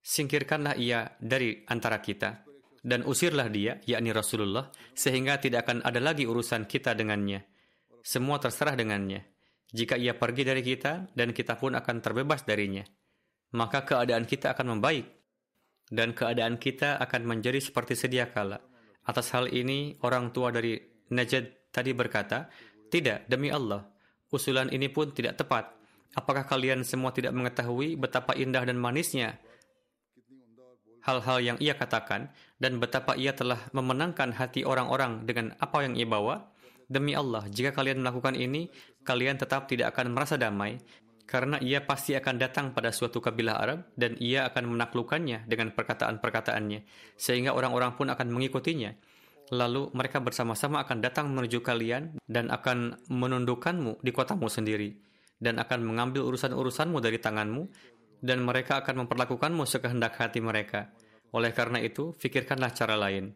singkirkanlah 0.00 0.76
ia 0.80 1.12
dari 1.20 1.64
antara 1.68 2.00
kita 2.00 2.48
dan 2.80 3.04
usirlah 3.04 3.52
dia, 3.52 3.76
yakni 3.84 4.10
Rasulullah, 4.10 4.72
sehingga 4.96 5.36
tidak 5.36 5.68
akan 5.68 5.84
ada 5.84 6.00
lagi 6.00 6.24
urusan 6.24 6.64
kita 6.64 6.96
dengannya. 6.96 7.44
Semua 8.00 8.40
terserah 8.40 8.72
dengannya. 8.72 9.20
Jika 9.70 9.94
ia 10.00 10.16
pergi 10.16 10.42
dari 10.42 10.64
kita 10.64 11.12
dan 11.12 11.30
kita 11.30 11.54
pun 11.60 11.76
akan 11.76 11.96
terbebas 12.00 12.42
darinya, 12.42 12.82
maka 13.54 13.84
keadaan 13.84 14.24
kita 14.24 14.56
akan 14.56 14.76
membaik 14.76 15.06
dan 15.92 16.16
keadaan 16.16 16.56
kita 16.56 16.98
akan 16.98 17.22
menjadi 17.28 17.60
seperti 17.60 17.94
sedia 17.94 18.32
kala. 18.32 18.58
Atas 19.06 19.30
hal 19.36 19.52
ini, 19.52 20.00
orang 20.02 20.32
tua 20.34 20.50
dari 20.50 20.74
Najd 21.10 21.70
tadi 21.70 21.92
berkata, 21.94 22.50
"Tidak, 22.90 23.30
demi 23.30 23.52
Allah, 23.52 23.84
usulan 24.32 24.70
ini 24.72 24.90
pun 24.90 25.12
tidak 25.14 25.38
tepat. 25.38 25.70
Apakah 26.18 26.46
kalian 26.46 26.82
semua 26.82 27.14
tidak 27.14 27.30
mengetahui 27.34 27.94
betapa 27.94 28.34
indah 28.34 28.66
dan 28.66 28.74
manisnya 28.74 29.38
hal-hal 31.04 31.38
yang 31.40 31.56
ia 31.60 31.76
katakan 31.76 32.32
dan 32.60 32.76
betapa 32.76 33.16
ia 33.16 33.32
telah 33.32 33.58
memenangkan 33.72 34.36
hati 34.36 34.64
orang-orang 34.64 35.24
dengan 35.24 35.56
apa 35.60 35.84
yang 35.84 35.96
ia 35.96 36.08
bawa? 36.08 36.48
Demi 36.90 37.14
Allah, 37.14 37.46
jika 37.46 37.70
kalian 37.70 38.02
melakukan 38.02 38.34
ini, 38.34 38.66
kalian 39.06 39.38
tetap 39.38 39.70
tidak 39.70 39.94
akan 39.94 40.10
merasa 40.10 40.34
damai 40.34 40.82
karena 41.30 41.62
ia 41.62 41.78
pasti 41.86 42.18
akan 42.18 42.42
datang 42.42 42.74
pada 42.74 42.90
suatu 42.90 43.22
kabilah 43.22 43.54
Arab 43.62 43.86
dan 43.94 44.18
ia 44.18 44.50
akan 44.50 44.74
menaklukkannya 44.74 45.46
dengan 45.46 45.70
perkataan-perkataannya 45.70 46.82
sehingga 47.14 47.54
orang-orang 47.54 47.94
pun 47.94 48.10
akan 48.10 48.34
mengikutinya. 48.34 48.90
Lalu 49.54 49.94
mereka 49.94 50.18
bersama-sama 50.18 50.82
akan 50.82 50.98
datang 50.98 51.30
menuju 51.30 51.62
kalian 51.62 52.18
dan 52.26 52.50
akan 52.50 52.98
menundukkanmu 53.06 54.02
di 54.02 54.10
kotamu 54.10 54.50
sendiri 54.50 54.98
dan 55.38 55.62
akan 55.62 55.86
mengambil 55.86 56.26
urusan-urusanmu 56.26 56.98
dari 56.98 57.22
tanganmu 57.22 57.62
dan 58.20 58.44
mereka 58.44 58.84
akan 58.84 59.04
memperlakukanmu 59.04 59.64
sekehendak 59.64 60.16
hati 60.20 60.40
mereka. 60.44 60.92
Oleh 61.32 61.52
karena 61.56 61.80
itu, 61.80 62.12
fikirkanlah 62.16 62.72
cara 62.76 62.96
lain. 62.96 63.32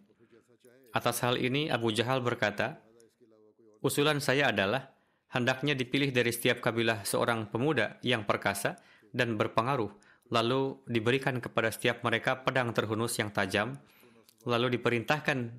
Atas 0.95 1.25
hal 1.26 1.41
ini, 1.41 1.73
Abu 1.73 1.91
Jahal 1.91 2.23
berkata, 2.23 2.79
Usulan 3.85 4.23
saya 4.23 4.49
adalah, 4.49 4.97
hendaknya 5.35 5.76
dipilih 5.76 6.09
dari 6.09 6.33
setiap 6.33 6.64
kabilah 6.64 7.05
seorang 7.05 7.53
pemuda 7.53 8.00
yang 8.00 8.25
perkasa 8.25 8.81
dan 9.12 9.37
berpengaruh, 9.37 9.93
lalu 10.33 10.81
diberikan 10.88 11.37
kepada 11.43 11.69
setiap 11.69 12.00
mereka 12.00 12.41
pedang 12.41 12.73
terhunus 12.73 13.19
yang 13.21 13.29
tajam, 13.29 13.76
lalu 14.49 14.81
diperintahkan 14.81 15.53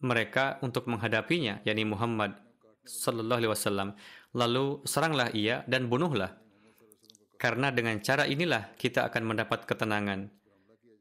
mereka 0.00 0.56
untuk 0.64 0.88
menghadapinya, 0.88 1.60
yakni 1.68 1.84
Muhammad 1.84 2.32
Sallallahu 2.88 3.38
Alaihi 3.44 3.52
Wasallam. 3.52 3.88
Lalu 4.32 4.80
seranglah 4.88 5.28
ia 5.36 5.66
dan 5.68 5.92
bunuhlah. 5.92 6.32
Karena 7.40 7.72
dengan 7.72 7.96
cara 8.04 8.28
inilah 8.28 8.76
kita 8.76 9.08
akan 9.08 9.32
mendapat 9.32 9.64
ketenangan. 9.64 10.28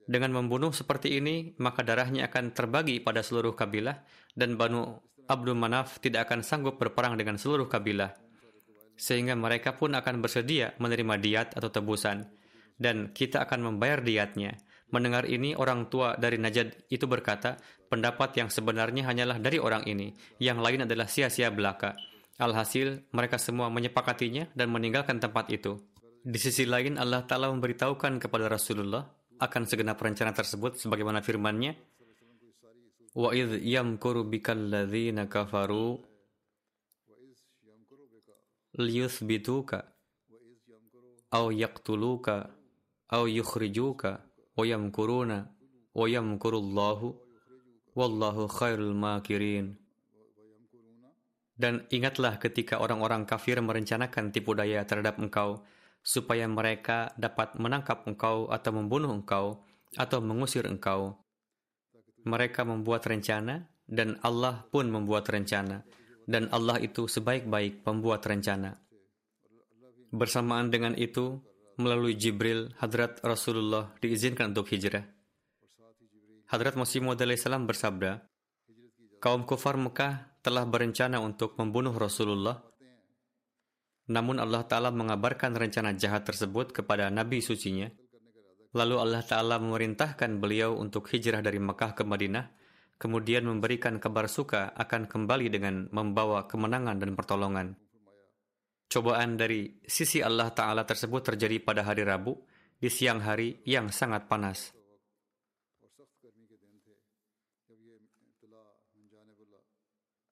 Dengan 0.07 0.31
membunuh 0.31 0.71
seperti 0.71 1.19
ini, 1.19 1.51
maka 1.59 1.83
darahnya 1.83 2.31
akan 2.31 2.55
terbagi 2.55 3.03
pada 3.03 3.19
seluruh 3.19 3.53
kabilah 3.53 3.99
dan 4.39 4.55
Banu 4.55 5.03
Abdul 5.29 5.53
Manaf 5.53 5.99
tidak 6.01 6.31
akan 6.31 6.41
sanggup 6.41 6.79
berperang 6.79 7.19
dengan 7.19 7.37
seluruh 7.37 7.67
kabilah. 7.69 8.15
Sehingga 8.95 9.37
mereka 9.37 9.77
pun 9.77 9.93
akan 9.93 10.23
bersedia 10.23 10.73
menerima 10.81 11.15
diat 11.21 11.47
atau 11.59 11.69
tebusan. 11.69 12.25
Dan 12.79 13.11
kita 13.11 13.43
akan 13.43 13.75
membayar 13.75 13.99
diatnya. 13.99 14.55
Mendengar 14.89 15.29
ini, 15.29 15.53
orang 15.53 15.91
tua 15.91 16.17
dari 16.17 16.41
Najad 16.41 16.89
itu 16.89 17.05
berkata, 17.05 17.59
pendapat 17.91 18.33
yang 18.39 18.49
sebenarnya 18.49 19.05
hanyalah 19.05 19.37
dari 19.37 19.61
orang 19.61 19.85
ini. 19.85 20.15
Yang 20.41 20.59
lain 20.63 20.79
adalah 20.89 21.05
sia-sia 21.05 21.53
belaka. 21.53 21.93
Alhasil, 22.39 23.05
mereka 23.11 23.37
semua 23.37 23.69
menyepakatinya 23.69 24.49
dan 24.55 24.71
meninggalkan 24.73 25.19
tempat 25.21 25.51
itu. 25.53 25.77
Di 26.29 26.37
sisi 26.37 26.69
lain, 26.69 27.01
Allah 27.01 27.25
Ta'ala 27.25 27.49
memberitahukan 27.49 28.21
kepada 28.21 28.45
Rasulullah 28.45 29.01
akan 29.41 29.65
segenap 29.65 29.97
rencana 29.97 30.29
tersebut 30.29 30.77
sebagaimana 30.77 31.25
firman-Nya, 31.25 31.73
Wa 33.17 33.33
idh 33.33 33.57
yamkuru 33.65 34.21
bikal 34.29 34.69
ladzina 34.69 35.25
kafaru 35.25 35.97
liyuthbituka 38.77 39.81
aw 41.33 41.49
yaqtuluka 41.49 42.53
aw 43.09 43.23
yukhrijuka 43.25 44.21
wa 44.53 44.63
yamkuruna 44.63 45.49
wa 45.97 46.05
yamkurullahu 46.05 47.17
wallahu 47.97 48.45
khairul 48.45 48.93
makirin. 48.93 49.73
Dan 51.57 51.89
ingatlah 51.89 52.37
ketika 52.37 52.77
orang-orang 52.77 53.25
kafir 53.25 53.57
merencanakan 53.59 54.29
tipu 54.29 54.53
daya 54.53 54.85
terhadap 54.85 55.17
engkau 55.17 55.65
supaya 56.03 56.47
mereka 56.47 57.11
dapat 57.19 57.59
menangkap 57.59 58.07
engkau 58.07 58.47
atau 58.49 58.71
membunuh 58.73 59.11
engkau 59.11 59.63
atau 59.97 60.19
mengusir 60.21 60.65
engkau. 60.65 61.19
Mereka 62.27 62.67
membuat 62.67 63.07
rencana 63.07 63.69
dan 63.89 64.19
Allah 64.21 64.67
pun 64.69 64.91
membuat 64.91 65.27
rencana 65.31 65.81
dan 66.29 66.45
Allah 66.53 66.77
itu 66.77 67.09
sebaik-baik 67.09 67.81
pembuat 67.81 68.21
rencana. 68.21 68.77
Bersamaan 70.13 70.69
dengan 70.69 70.93
itu, 70.93 71.41
melalui 71.81 72.13
Jibril, 72.13 72.69
Hadrat 72.77 73.17
Rasulullah 73.25 73.89
diizinkan 73.97 74.53
untuk 74.53 74.69
hijrah. 74.69 75.05
Hadrat 76.49 76.77
Masih 76.77 77.01
Maud 77.01 77.21
salam 77.37 77.65
bersabda, 77.65 78.25
kaum 79.21 79.45
kufar 79.45 79.77
Mekah 79.77 80.37
telah 80.45 80.65
berencana 80.65 81.21
untuk 81.21 81.57
membunuh 81.57 81.93
Rasulullah 81.93 82.68
namun 84.09 84.41
Allah 84.41 84.65
Ta'ala 84.65 84.89
mengabarkan 84.89 85.53
rencana 85.53 85.93
jahat 85.93 86.25
tersebut 86.25 86.73
kepada 86.73 87.13
Nabi 87.13 87.45
sucinya. 87.45 87.85
Lalu 88.73 88.95
Allah 88.97 89.21
Ta'ala 89.21 89.61
memerintahkan 89.61 90.41
beliau 90.41 90.73
untuk 90.77 91.05
hijrah 91.13 91.45
dari 91.45 91.61
Mekah 91.61 91.93
ke 91.93 92.01
Madinah, 92.01 92.49
kemudian 92.97 93.45
memberikan 93.45 94.01
kabar 94.01 94.25
suka 94.25 94.73
akan 94.73 95.05
kembali 95.05 95.47
dengan 95.53 95.85
membawa 95.93 96.49
kemenangan 96.49 96.97
dan 96.97 97.13
pertolongan. 97.13 97.77
Cobaan 98.89 99.37
dari 99.37 99.77
sisi 99.85 100.25
Allah 100.25 100.49
Ta'ala 100.49 100.81
tersebut 100.89 101.21
terjadi 101.33 101.61
pada 101.61 101.85
hari 101.85 102.01
Rabu, 102.01 102.33
di 102.81 102.89
siang 102.89 103.21
hari 103.21 103.61
yang 103.69 103.93
sangat 103.93 104.25
panas. 104.25 104.73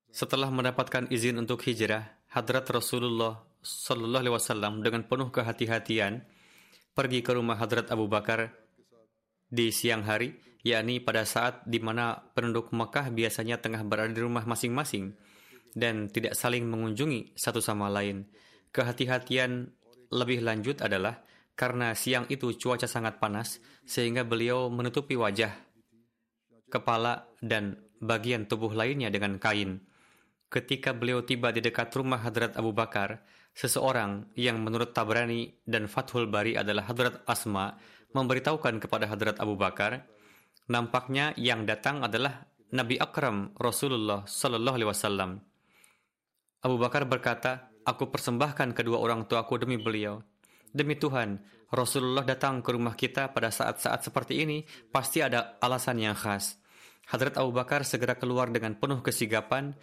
Setelah 0.10 0.50
mendapatkan 0.50 1.14
izin 1.14 1.38
untuk 1.38 1.62
hijrah, 1.62 2.26
Hadrat 2.34 2.66
Rasulullah 2.74 3.47
Sallallahu 3.68 4.24
Alaihi 4.24 4.36
Wasallam 4.40 4.80
dengan 4.80 5.04
penuh 5.04 5.28
kehati-hatian 5.28 6.24
pergi 6.96 7.20
ke 7.20 7.36
rumah 7.36 7.60
Hadrat 7.60 7.92
Abu 7.92 8.08
Bakar 8.08 8.56
di 9.52 9.76
siang 9.76 10.08
hari, 10.08 10.40
yakni 10.64 11.04
pada 11.04 11.28
saat 11.28 11.68
di 11.68 11.84
mana 11.84 12.16
penduduk 12.32 12.72
Mekah 12.72 13.12
biasanya 13.12 13.60
tengah 13.60 13.84
berada 13.84 14.16
di 14.16 14.24
rumah 14.24 14.48
masing-masing 14.48 15.12
dan 15.76 16.08
tidak 16.08 16.40
saling 16.40 16.64
mengunjungi 16.64 17.36
satu 17.36 17.60
sama 17.60 17.92
lain. 17.92 18.32
Kehati-hatian 18.72 19.68
lebih 20.16 20.48
lanjut 20.48 20.80
adalah 20.80 21.20
karena 21.60 21.92
siang 21.92 22.24
itu 22.32 22.56
cuaca 22.56 22.88
sangat 22.88 23.20
panas 23.20 23.60
sehingga 23.84 24.24
beliau 24.24 24.72
menutupi 24.72 25.20
wajah, 25.20 25.52
kepala, 26.72 27.28
dan 27.44 27.84
bagian 28.00 28.48
tubuh 28.48 28.72
lainnya 28.72 29.12
dengan 29.12 29.36
kain. 29.36 29.84
Ketika 30.48 30.96
beliau 30.96 31.28
tiba 31.28 31.52
di 31.52 31.60
dekat 31.60 31.92
rumah 31.92 32.24
Hadrat 32.24 32.56
Abu 32.56 32.72
Bakar, 32.72 33.28
seseorang 33.58 34.30
yang 34.38 34.62
menurut 34.62 34.94
Tabrani 34.94 35.50
dan 35.66 35.90
Fathul 35.90 36.30
Bari 36.30 36.54
adalah 36.54 36.86
Hadrat 36.86 37.26
Asma 37.26 37.74
memberitahukan 38.14 38.78
kepada 38.78 39.10
Hadrat 39.10 39.42
Abu 39.42 39.58
Bakar, 39.58 40.06
nampaknya 40.70 41.34
yang 41.42 41.66
datang 41.66 42.06
adalah 42.06 42.46
Nabi 42.70 43.02
Akram 43.02 43.58
Rasulullah 43.58 44.30
Sallallahu 44.30 44.76
Alaihi 44.78 44.90
Wasallam. 44.94 45.32
Abu 46.62 46.78
Bakar 46.78 47.10
berkata, 47.10 47.74
aku 47.82 48.14
persembahkan 48.14 48.78
kedua 48.78 49.02
orang 49.02 49.26
tuaku 49.26 49.58
demi 49.58 49.82
beliau. 49.82 50.22
Demi 50.70 50.94
Tuhan, 50.94 51.42
Rasulullah 51.74 52.22
datang 52.28 52.62
ke 52.62 52.70
rumah 52.78 52.94
kita 52.94 53.34
pada 53.34 53.50
saat-saat 53.50 54.06
seperti 54.06 54.46
ini, 54.46 54.62
pasti 54.94 55.26
ada 55.26 55.58
alasan 55.58 55.98
yang 55.98 56.14
khas. 56.14 56.62
Hadrat 57.10 57.40
Abu 57.40 57.56
Bakar 57.56 57.88
segera 57.88 58.20
keluar 58.20 58.52
dengan 58.52 58.76
penuh 58.78 59.02
kesigapan. 59.02 59.74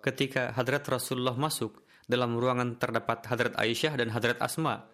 Ketika 0.00 0.56
Hadrat 0.56 0.80
Rasulullah 0.88 1.36
masuk, 1.36 1.84
dalam 2.06 2.36
ruangan 2.36 2.78
terdapat 2.78 3.26
Hadrat 3.26 3.54
Aisyah 3.58 3.98
dan 3.98 4.08
Hadrat 4.14 4.38
Asma. 4.40 4.86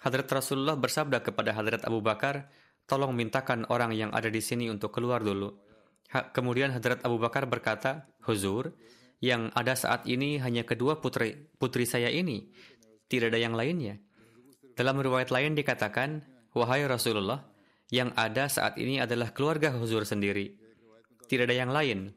Hadrat 0.00 0.26
Rasulullah 0.32 0.80
bersabda 0.80 1.20
kepada 1.20 1.52
Hadrat 1.52 1.84
Abu 1.84 2.00
Bakar, 2.00 2.48
tolong 2.88 3.12
mintakan 3.12 3.68
orang 3.68 3.92
yang 3.92 4.10
ada 4.10 4.32
di 4.32 4.40
sini 4.40 4.72
untuk 4.72 4.90
keluar 4.90 5.20
dulu. 5.20 5.52
Ha, 6.10 6.32
kemudian 6.34 6.72
Hadrat 6.74 7.04
Abu 7.06 7.20
Bakar 7.20 7.46
berkata, 7.46 8.08
Huzur, 8.26 8.74
yang 9.20 9.52
ada 9.52 9.76
saat 9.76 10.08
ini 10.08 10.40
hanya 10.40 10.64
kedua 10.64 10.98
putri, 10.98 11.36
putri 11.60 11.84
saya 11.84 12.08
ini, 12.08 12.48
tidak 13.06 13.36
ada 13.36 13.40
yang 13.44 13.54
lainnya. 13.54 14.00
Dalam 14.74 14.96
riwayat 14.96 15.28
lain 15.28 15.52
dikatakan, 15.52 16.24
Wahai 16.56 16.82
Rasulullah, 16.88 17.46
yang 17.92 18.10
ada 18.16 18.50
saat 18.50 18.78
ini 18.80 18.98
adalah 18.98 19.30
keluarga 19.30 19.70
Huzur 19.76 20.02
sendiri. 20.02 20.56
Tidak 21.30 21.46
ada 21.46 21.54
yang 21.54 21.70
lain. 21.70 22.10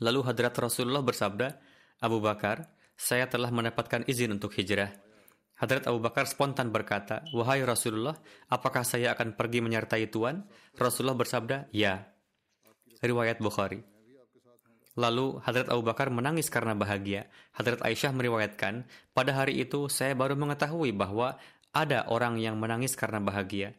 Lalu 0.00 0.20
Hadrat 0.24 0.56
Rasulullah 0.56 1.00
bersabda, 1.00 1.56
Abu 2.00 2.20
Bakar, 2.20 2.68
saya 3.00 3.32
telah 3.32 3.48
mendapatkan 3.48 4.04
izin 4.04 4.36
untuk 4.36 4.52
hijrah. 4.60 4.92
Hadrat 5.56 5.88
Abu 5.88 6.04
Bakar 6.04 6.28
spontan 6.28 6.68
berkata, 6.68 7.24
Wahai 7.32 7.64
Rasulullah, 7.64 8.20
apakah 8.52 8.84
saya 8.84 9.16
akan 9.16 9.40
pergi 9.40 9.64
menyertai 9.64 10.12
Tuan? 10.12 10.44
Rasulullah 10.76 11.16
bersabda, 11.16 11.72
Ya. 11.72 12.12
Riwayat 13.00 13.40
Bukhari. 13.40 13.80
Lalu 15.00 15.40
Hadrat 15.40 15.72
Abu 15.72 15.80
Bakar 15.80 16.12
menangis 16.12 16.52
karena 16.52 16.76
bahagia. 16.76 17.32
Hadrat 17.56 17.80
Aisyah 17.80 18.12
meriwayatkan, 18.12 18.84
pada 19.16 19.32
hari 19.32 19.64
itu 19.64 19.88
saya 19.88 20.12
baru 20.12 20.36
mengetahui 20.36 20.92
bahwa 20.92 21.40
ada 21.72 22.04
orang 22.12 22.36
yang 22.36 22.60
menangis 22.60 22.92
karena 23.00 23.16
bahagia. 23.16 23.72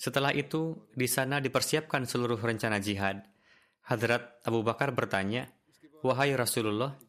Setelah 0.00 0.32
itu, 0.32 0.80
di 0.96 1.08
sana 1.12 1.44
dipersiapkan 1.44 2.08
seluruh 2.08 2.40
rencana 2.40 2.80
jihad. 2.80 3.20
Hadrat 3.84 4.40
Abu 4.48 4.64
Bakar 4.64 4.96
bertanya, 4.96 5.48
Wahai 6.04 6.36
Rasulullah, 6.36 7.00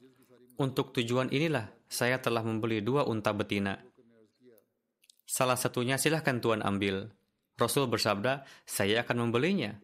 untuk 0.60 0.96
tujuan 0.96 1.32
inilah 1.32 1.72
saya 1.86 2.20
telah 2.20 2.42
membeli 2.42 2.82
dua 2.82 3.06
unta 3.08 3.32
betina. 3.32 3.80
Salah 5.26 5.58
satunya 5.58 5.98
silahkan 5.98 6.38
Tuan 6.38 6.62
ambil. 6.62 7.10
Rasul 7.56 7.88
bersabda, 7.88 8.44
saya 8.68 9.02
akan 9.02 9.28
membelinya. 9.28 9.80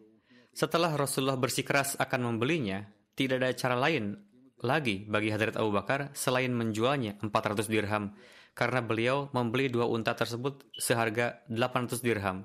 Setelah 0.52 0.92
Rasulullah 0.92 1.40
bersikeras 1.40 1.96
akan 1.96 2.32
membelinya, 2.32 2.84
tidak 3.16 3.40
ada 3.40 3.50
cara 3.56 3.76
lain 3.80 4.20
lagi 4.62 5.02
bagi 5.08 5.32
Hadrat 5.32 5.58
Abu 5.58 5.74
Bakar 5.74 6.12
selain 6.14 6.52
menjualnya 6.54 7.18
400 7.18 7.66
dirham 7.66 8.14
karena 8.52 8.84
beliau 8.84 9.32
membeli 9.32 9.72
dua 9.72 9.88
unta 9.88 10.12
tersebut 10.12 10.62
seharga 10.76 11.42
800 11.48 12.04
dirham. 12.04 12.44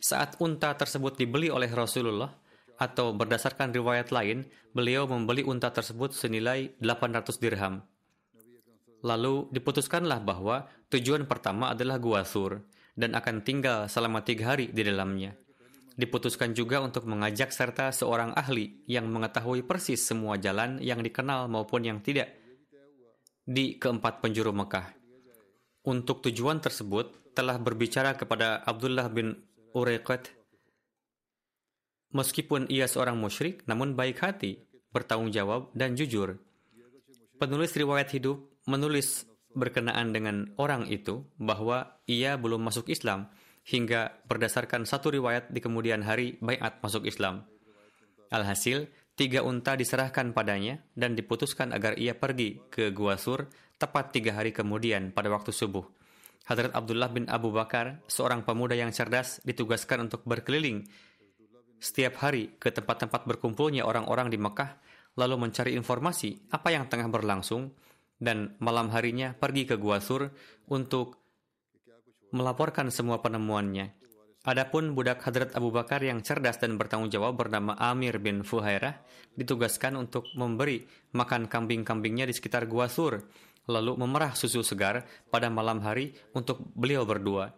Saat 0.00 0.40
unta 0.42 0.72
tersebut 0.74 1.14
dibeli 1.14 1.52
oleh 1.52 1.68
Rasulullah 1.70 2.32
atau 2.78 3.10
berdasarkan 3.10 3.74
riwayat 3.74 4.14
lain, 4.14 4.46
beliau 4.70 5.10
membeli 5.10 5.42
unta 5.42 5.74
tersebut 5.74 6.14
senilai 6.14 6.72
800 6.78 7.42
dirham. 7.42 7.82
Lalu 9.02 9.50
diputuskanlah 9.50 10.22
bahwa 10.22 10.70
tujuan 10.90 11.26
pertama 11.26 11.74
adalah 11.74 11.98
Gua 11.98 12.22
Sur 12.22 12.62
dan 12.94 13.14
akan 13.14 13.42
tinggal 13.42 13.90
selama 13.90 14.22
tiga 14.22 14.54
hari 14.54 14.70
di 14.70 14.82
dalamnya. 14.86 15.34
Diputuskan 15.98 16.54
juga 16.54 16.78
untuk 16.78 17.10
mengajak 17.10 17.50
serta 17.50 17.90
seorang 17.90 18.30
ahli 18.38 18.86
yang 18.86 19.10
mengetahui 19.10 19.66
persis 19.66 19.98
semua 19.98 20.38
jalan 20.38 20.78
yang 20.78 21.02
dikenal 21.02 21.50
maupun 21.50 21.82
yang 21.82 21.98
tidak 21.98 22.38
di 23.42 23.74
keempat 23.82 24.22
penjuru 24.22 24.54
Mekah. 24.54 24.94
Untuk 25.90 26.22
tujuan 26.22 26.62
tersebut 26.62 27.34
telah 27.34 27.58
berbicara 27.58 28.14
kepada 28.14 28.62
Abdullah 28.62 29.10
bin 29.10 29.42
Uraiqat 29.74 30.37
meskipun 32.12 32.68
ia 32.72 32.88
seorang 32.88 33.16
musyrik 33.18 33.64
namun 33.68 33.94
baik 33.94 34.20
hati, 34.20 34.64
bertanggung 34.92 35.32
jawab 35.32 35.72
dan 35.76 35.94
jujur. 35.94 36.40
Penulis 37.38 37.70
riwayat 37.76 38.10
hidup 38.12 38.42
menulis 38.66 39.28
berkenaan 39.54 40.12
dengan 40.12 40.52
orang 40.60 40.86
itu 40.90 41.24
bahwa 41.38 41.98
ia 42.04 42.36
belum 42.36 42.66
masuk 42.66 42.90
Islam 42.90 43.30
hingga 43.68 44.24
berdasarkan 44.24 44.88
satu 44.88 45.12
riwayat 45.12 45.52
di 45.52 45.60
kemudian 45.60 46.00
hari 46.02 46.40
bayat 46.40 46.80
masuk 46.80 47.04
Islam. 47.04 47.44
Alhasil, 48.28 48.88
tiga 49.16 49.44
unta 49.44 49.76
diserahkan 49.76 50.32
padanya 50.36 50.84
dan 50.96 51.16
diputuskan 51.16 51.72
agar 51.72 51.96
ia 51.96 52.16
pergi 52.16 52.60
ke 52.68 52.92
Gua 52.92 53.16
Sur 53.16 53.48
tepat 53.78 54.12
tiga 54.12 54.36
hari 54.36 54.50
kemudian 54.52 55.14
pada 55.14 55.30
waktu 55.32 55.54
subuh. 55.54 55.84
Hadrat 56.48 56.72
Abdullah 56.72 57.12
bin 57.12 57.28
Abu 57.28 57.52
Bakar, 57.52 58.00
seorang 58.08 58.40
pemuda 58.40 58.72
yang 58.72 58.88
cerdas, 58.88 59.36
ditugaskan 59.44 60.08
untuk 60.08 60.24
berkeliling 60.24 60.88
setiap 61.78 62.20
hari 62.22 62.58
ke 62.58 62.74
tempat-tempat 62.74 63.26
berkumpulnya 63.26 63.86
orang-orang 63.86 64.30
di 64.30 64.38
Mekah, 64.38 64.78
lalu 65.18 65.48
mencari 65.48 65.74
informasi 65.74 66.50
apa 66.54 66.70
yang 66.70 66.86
tengah 66.86 67.10
berlangsung 67.10 67.74
dan 68.18 68.58
malam 68.58 68.90
harinya 68.90 69.34
pergi 69.34 69.66
ke 69.66 69.78
Gua 69.78 70.02
Sur 70.02 70.30
untuk 70.70 71.18
melaporkan 72.34 72.90
semua 72.90 73.22
penemuannya. 73.22 73.94
Adapun 74.46 74.94
budak 74.94 75.20
Hadrat 75.26 75.52
Abu 75.58 75.74
Bakar 75.74 76.00
yang 76.00 76.22
cerdas 76.22 76.56
dan 76.62 76.78
bertanggung 76.78 77.10
jawab 77.10 77.36
bernama 77.36 77.74
Amir 77.76 78.22
bin 78.22 78.46
Fuhairah 78.46 79.02
ditugaskan 79.34 79.98
untuk 79.98 80.30
memberi 80.38 80.86
makan 81.12 81.50
kambing-kambingnya 81.50 82.24
di 82.24 82.34
sekitar 82.34 82.70
Gua 82.70 82.86
Sur, 82.86 83.22
lalu 83.68 83.98
memerah 83.98 84.32
susu 84.32 84.64
segar 84.64 85.04
pada 85.28 85.52
malam 85.52 85.82
hari 85.84 86.16
untuk 86.32 86.64
beliau 86.72 87.04
berdua. 87.04 87.52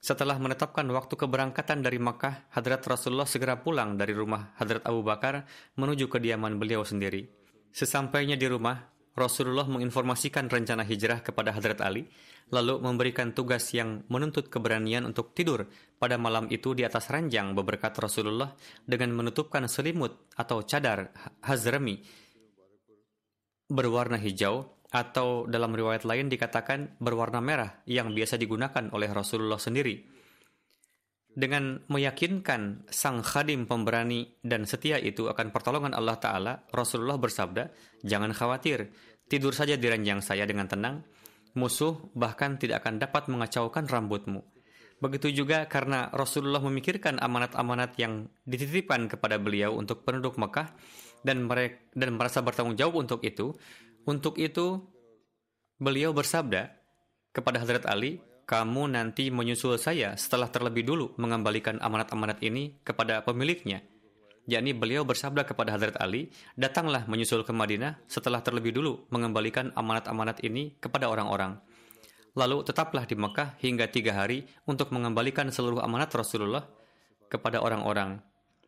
Setelah 0.00 0.40
menetapkan 0.40 0.88
waktu 0.88 1.12
keberangkatan 1.12 1.84
dari 1.84 2.00
Makkah, 2.00 2.48
Hadrat 2.56 2.80
Rasulullah 2.88 3.28
segera 3.28 3.60
pulang 3.60 4.00
dari 4.00 4.16
rumah 4.16 4.56
Hadrat 4.56 4.80
Abu 4.88 5.04
Bakar 5.04 5.44
menuju 5.76 6.08
kediaman 6.08 6.56
beliau 6.56 6.80
sendiri. 6.88 7.28
Sesampainya 7.68 8.40
di 8.40 8.48
rumah, 8.48 8.80
Rasulullah 9.12 9.68
menginformasikan 9.68 10.48
rencana 10.48 10.88
hijrah 10.88 11.20
kepada 11.20 11.52
Hadrat 11.52 11.84
Ali, 11.84 12.08
lalu 12.48 12.80
memberikan 12.80 13.36
tugas 13.36 13.68
yang 13.76 14.00
menuntut 14.08 14.48
keberanian 14.48 15.04
untuk 15.04 15.36
tidur 15.36 15.68
pada 16.00 16.16
malam 16.16 16.48
itu 16.48 16.72
di 16.72 16.82
atas 16.88 17.12
ranjang 17.12 17.52
beberkat 17.52 17.92
Rasulullah 18.00 18.56
dengan 18.88 19.12
menutupkan 19.12 19.68
selimut 19.68 20.32
atau 20.32 20.64
cadar 20.64 21.12
hazrami 21.44 22.00
berwarna 23.70 24.18
hijau 24.18 24.79
atau 24.90 25.46
dalam 25.46 25.70
riwayat 25.70 26.02
lain 26.02 26.26
dikatakan 26.26 26.98
berwarna 26.98 27.38
merah 27.38 27.70
yang 27.86 28.10
biasa 28.10 28.34
digunakan 28.34 28.90
oleh 28.90 29.10
Rasulullah 29.10 29.58
sendiri. 29.58 30.20
Dengan 31.30 31.78
meyakinkan 31.86 32.90
sang 32.90 33.22
khadim 33.22 33.70
pemberani 33.70 34.34
dan 34.42 34.66
setia 34.66 34.98
itu 34.98 35.30
akan 35.30 35.54
pertolongan 35.54 35.94
Allah 35.94 36.18
Ta'ala, 36.18 36.52
Rasulullah 36.74 37.22
bersabda, 37.22 37.70
Jangan 38.02 38.34
khawatir, 38.34 38.90
tidur 39.30 39.54
saja 39.54 39.78
di 39.78 39.86
ranjang 39.86 40.18
saya 40.26 40.42
dengan 40.42 40.66
tenang, 40.66 41.06
musuh 41.54 42.10
bahkan 42.18 42.58
tidak 42.58 42.82
akan 42.82 42.98
dapat 42.98 43.30
mengacaukan 43.30 43.86
rambutmu. 43.86 44.42
Begitu 45.00 45.32
juga 45.32 45.64
karena 45.64 46.12
Rasulullah 46.12 46.60
memikirkan 46.60 47.16
amanat-amanat 47.22 47.96
yang 47.96 48.28
dititipkan 48.44 49.08
kepada 49.08 49.40
beliau 49.40 49.72
untuk 49.78 50.04
penduduk 50.04 50.36
Mekah 50.36 50.76
dan 51.24 51.48
mereka 51.48 51.80
dan 51.96 52.20
merasa 52.20 52.44
bertanggung 52.44 52.76
jawab 52.76 53.08
untuk 53.08 53.24
itu. 53.24 53.56
Untuk 54.08 54.40
itu 54.40 54.80
beliau 55.76 56.12
bersabda 56.16 56.72
kepada 57.32 57.60
Hadrat 57.60 57.84
Ali, 57.88 58.20
kamu 58.48 58.90
nanti 58.90 59.30
menyusul 59.30 59.78
saya 59.78 60.18
setelah 60.18 60.50
terlebih 60.50 60.82
dulu 60.82 61.14
mengembalikan 61.22 61.78
amanat-amanat 61.78 62.42
ini 62.42 62.82
kepada 62.82 63.22
pemiliknya. 63.22 63.86
Yakni 64.50 64.74
beliau 64.74 65.06
bersabda 65.06 65.46
kepada 65.46 65.76
Hadrat 65.76 65.94
Ali, 66.02 66.34
datanglah 66.58 67.06
menyusul 67.06 67.46
ke 67.46 67.54
Madinah 67.54 68.02
setelah 68.10 68.42
terlebih 68.42 68.74
dulu 68.74 69.06
mengembalikan 69.14 69.70
amanat-amanat 69.78 70.42
ini 70.42 70.74
kepada 70.82 71.06
orang-orang. 71.06 71.62
Lalu 72.34 72.66
tetaplah 72.66 73.06
di 73.06 73.14
Mekah 73.14 73.58
hingga 73.62 73.86
tiga 73.86 74.18
hari 74.18 74.46
untuk 74.66 74.90
mengembalikan 74.90 75.50
seluruh 75.54 75.82
amanat 75.82 76.10
Rasulullah 76.10 76.66
kepada 77.30 77.62
orang-orang. 77.62 78.18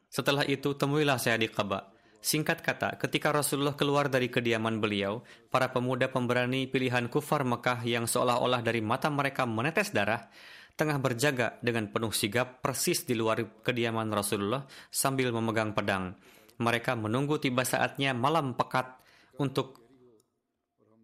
Setelah 0.06 0.46
itu 0.46 0.78
temuilah 0.78 1.18
saya 1.18 1.40
di 1.40 1.50
Kaba. 1.50 1.90
Singkat 2.22 2.62
kata, 2.62 3.02
ketika 3.02 3.34
Rasulullah 3.34 3.74
keluar 3.74 4.06
dari 4.06 4.30
kediaman 4.30 4.78
beliau, 4.78 5.26
para 5.50 5.74
pemuda 5.74 6.06
pemberani 6.06 6.70
pilihan 6.70 7.10
kufar 7.10 7.42
Mekah 7.42 7.82
yang 7.82 8.06
seolah-olah 8.06 8.62
dari 8.62 8.78
mata 8.78 9.10
mereka 9.10 9.42
menetes 9.42 9.90
darah, 9.90 10.30
tengah 10.78 11.02
berjaga 11.02 11.58
dengan 11.58 11.90
penuh 11.90 12.14
sigap 12.14 12.62
persis 12.62 13.02
di 13.02 13.18
luar 13.18 13.42
kediaman 13.66 14.06
Rasulullah 14.14 14.62
sambil 14.86 15.34
memegang 15.34 15.74
pedang. 15.74 16.14
Mereka 16.62 16.94
menunggu 16.94 17.42
tiba 17.42 17.66
saatnya 17.66 18.14
malam 18.14 18.54
pekat 18.54 19.02
untuk 19.42 19.82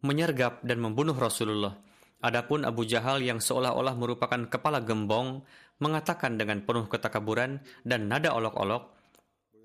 menyergap 0.06 0.62
dan 0.62 0.78
membunuh 0.78 1.18
Rasulullah. 1.18 1.74
Adapun 2.22 2.62
Abu 2.62 2.86
Jahal 2.86 3.26
yang 3.26 3.42
seolah-olah 3.42 3.98
merupakan 3.98 4.38
kepala 4.46 4.86
gembong 4.86 5.42
mengatakan 5.82 6.38
dengan 6.38 6.62
penuh 6.62 6.86
ketakaburan 6.86 7.62
dan 7.82 8.06
nada 8.06 8.34
olok-olok, 8.34 8.94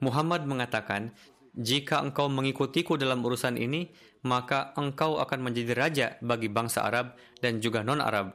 Muhammad 0.04 0.44
mengatakan, 0.44 1.16
jika 1.54 2.02
engkau 2.02 2.34
mengikutiku 2.34 2.98
dalam 2.98 3.22
urusan 3.22 3.62
ini, 3.62 3.94
maka 4.26 4.74
engkau 4.74 5.22
akan 5.22 5.40
menjadi 5.46 5.74
raja 5.78 6.08
bagi 6.26 6.50
bangsa 6.50 6.82
Arab 6.90 7.14
dan 7.38 7.62
juga 7.62 7.86
non-Arab. 7.86 8.34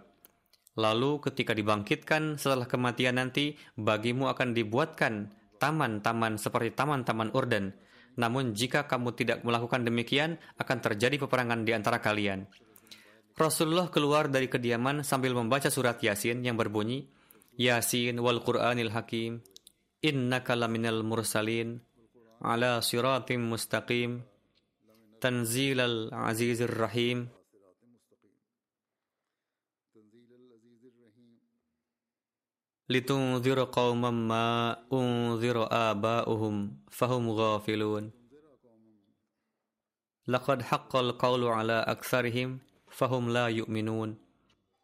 Lalu 0.78 1.18
ketika 1.26 1.58
dibangkitkan 1.58 2.38
setelah 2.38 2.70
kematian 2.70 3.18
nanti, 3.18 3.58
bagimu 3.74 4.30
akan 4.30 4.54
dibuatkan 4.54 5.34
taman-taman 5.58 6.38
seperti 6.38 6.70
taman-taman 6.78 7.34
Urdan. 7.34 7.74
Namun 8.14 8.54
jika 8.54 8.86
kamu 8.86 9.18
tidak 9.18 9.42
melakukan 9.42 9.82
demikian, 9.82 10.38
akan 10.54 10.78
terjadi 10.78 11.18
peperangan 11.18 11.66
di 11.66 11.74
antara 11.74 11.98
kalian. 11.98 12.46
Rasulullah 13.34 13.90
keluar 13.90 14.30
dari 14.30 14.46
kediaman 14.46 15.02
sambil 15.02 15.34
membaca 15.34 15.70
surat 15.70 15.98
Yasin 15.98 16.42
yang 16.46 16.54
berbunyi, 16.54 17.10
Yasin 17.58 18.18
wal 18.22 18.42
Qur'anil 18.42 18.94
Hakim, 18.94 19.42
innaka 20.02 20.54
laminal 20.54 21.02
mursalin, 21.02 21.82
ala 22.40 22.82
siratim 22.82 23.50
mustaqim, 23.50 24.22
tanzilal 25.20 26.10
azizir 26.12 26.70
rahim. 26.70 27.28
لتنذر 32.88 33.64
قوما 33.64 34.10
ما 34.10 34.76
أنذر 34.92 35.68
آباؤهم 35.72 36.54
فهم 36.90 37.30
غافلون. 37.30 38.10
لقد 40.28 40.62
حق 40.62 40.96
القول 40.96 41.44
على 41.44 41.72
أكثرهم 41.72 42.58
فهم 42.88 43.30
لا 43.30 43.46
يؤمنون. 43.48 44.16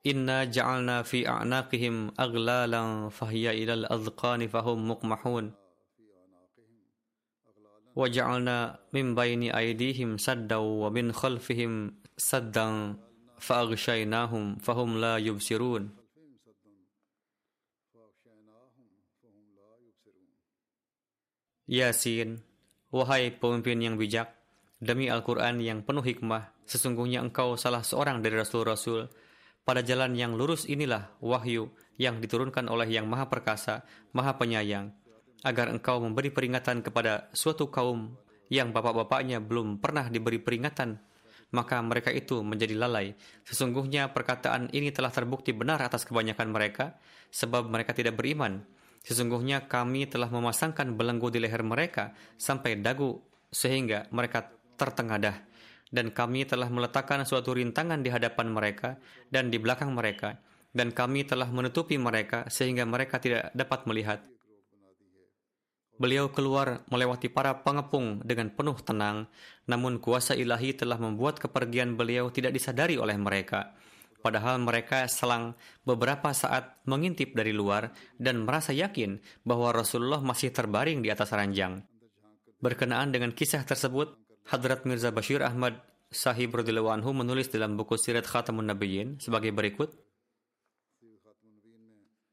إنا 0.07 0.45
جعلنا 0.45 1.03
في 1.03 1.29
أعناقهم 1.29 2.13
أغلالا 2.21 3.09
فهي 3.09 3.51
إلى 3.51 3.75
الأذقان 3.75 4.49
فهم 4.49 4.91
مقمحون. 4.91 5.64
وجعلنا 7.96 8.58
من 8.94 9.16
بين 9.16 9.52
أيديهم 9.52 10.18
سدا 10.18 10.56
ومن 10.56 11.12
خلفهم 11.12 11.72
سدا 12.18 12.68
فأغشيناهم 13.40 14.44
فهم 14.64 14.90
لا 14.98 15.18
يبصرون 15.18 16.00
Yasin, 21.70 22.42
wahai 22.90 23.30
pemimpin 23.30 23.78
yang 23.78 23.94
bijak, 23.94 24.34
demi 24.82 25.06
Al-Quran 25.06 25.62
yang 25.62 25.86
penuh 25.86 26.02
hikmah, 26.02 26.50
Sesungguhnya 26.70 27.26
engkau 27.26 27.58
salah 27.58 27.82
seorang 27.82 28.22
dari 28.22 28.38
rasul-rasul. 28.38 29.10
Pada 29.66 29.82
jalan 29.82 30.14
yang 30.14 30.38
lurus 30.38 30.70
inilah 30.70 31.18
wahyu 31.18 31.74
yang 31.98 32.22
diturunkan 32.22 32.70
oleh 32.70 32.86
yang 32.86 33.10
maha 33.10 33.26
perkasa, 33.26 33.82
maha 34.14 34.38
penyayang, 34.38 34.94
agar 35.45 35.69
engkau 35.71 36.01
memberi 36.01 36.33
peringatan 36.33 36.81
kepada 36.81 37.29
suatu 37.37 37.69
kaum 37.69 38.17
yang 38.49 38.73
bapak-bapaknya 38.73 39.39
belum 39.45 39.79
pernah 39.79 40.09
diberi 40.09 40.41
peringatan, 40.41 40.97
maka 41.53 41.79
mereka 41.85 42.11
itu 42.11 42.41
menjadi 42.41 42.75
lalai. 42.75 43.13
Sesungguhnya 43.45 44.11
perkataan 44.11 44.73
ini 44.73 44.91
telah 44.91 45.13
terbukti 45.13 45.53
benar 45.53 45.85
atas 45.85 46.09
kebanyakan 46.09 46.49
mereka, 46.51 46.97
sebab 47.29 47.69
mereka 47.69 47.93
tidak 47.93 48.17
beriman. 48.17 48.65
Sesungguhnya 49.05 49.69
kami 49.69 50.09
telah 50.09 50.33
memasangkan 50.33 50.97
belenggu 50.97 51.29
di 51.29 51.39
leher 51.45 51.61
mereka 51.61 52.17
sampai 52.41 52.81
dagu 52.81 53.21
sehingga 53.53 54.09
mereka 54.09 54.49
tertengadah 54.81 55.55
dan 55.95 56.11
kami 56.11 56.43
telah 56.43 56.67
meletakkan 56.67 57.23
suatu 57.23 57.55
rintangan 57.55 58.03
di 58.03 58.11
hadapan 58.11 58.51
mereka 58.51 58.99
dan 59.31 59.47
di 59.47 59.63
belakang 59.63 59.95
mereka, 59.95 60.43
dan 60.75 60.91
kami 60.91 61.23
telah 61.23 61.47
menutupi 61.47 61.95
mereka 61.95 62.51
sehingga 62.51 62.83
mereka 62.83 63.23
tidak 63.23 63.55
dapat 63.55 63.87
melihat. 63.87 64.19
Beliau 65.95 66.35
keluar 66.35 66.83
melewati 66.91 67.31
para 67.31 67.63
pengepung 67.63 68.19
dengan 68.27 68.51
penuh 68.51 68.75
tenang, 68.83 69.31
namun 69.71 70.03
kuasa 70.03 70.35
ilahi 70.35 70.75
telah 70.75 70.99
membuat 70.99 71.39
kepergian 71.39 71.95
beliau 71.95 72.35
tidak 72.35 72.51
disadari 72.51 72.99
oleh 72.99 73.15
mereka. 73.15 73.79
Padahal 74.19 74.59
mereka 74.59 75.05
selang 75.07 75.55
beberapa 75.85 76.33
saat 76.33 76.81
mengintip 76.89 77.37
dari 77.37 77.53
luar 77.53 77.93
dan 78.17 78.43
merasa 78.43 78.73
yakin 78.73 79.21
bahwa 79.45 79.71
Rasulullah 79.71 80.25
masih 80.25 80.51
terbaring 80.51 81.05
di 81.05 81.13
atas 81.13 81.31
ranjang. 81.31 81.85
Berkenaan 82.59 83.13
dengan 83.13 83.37
kisah 83.37 83.63
tersebut, 83.63 84.17
Hadrat 84.49 84.89
Mirza 84.89 85.13
Bashir 85.13 85.45
Ahmad 85.45 85.79
Sahib 86.15 86.55
anhu 86.55 87.11
menulis 87.11 87.51
dalam 87.51 87.75
buku 87.75 87.99
Sirat 87.99 88.25
Khatamun 88.25 88.71
Nabiyyin 88.71 89.19
sebagai 89.19 89.51
berikut. 89.51 90.04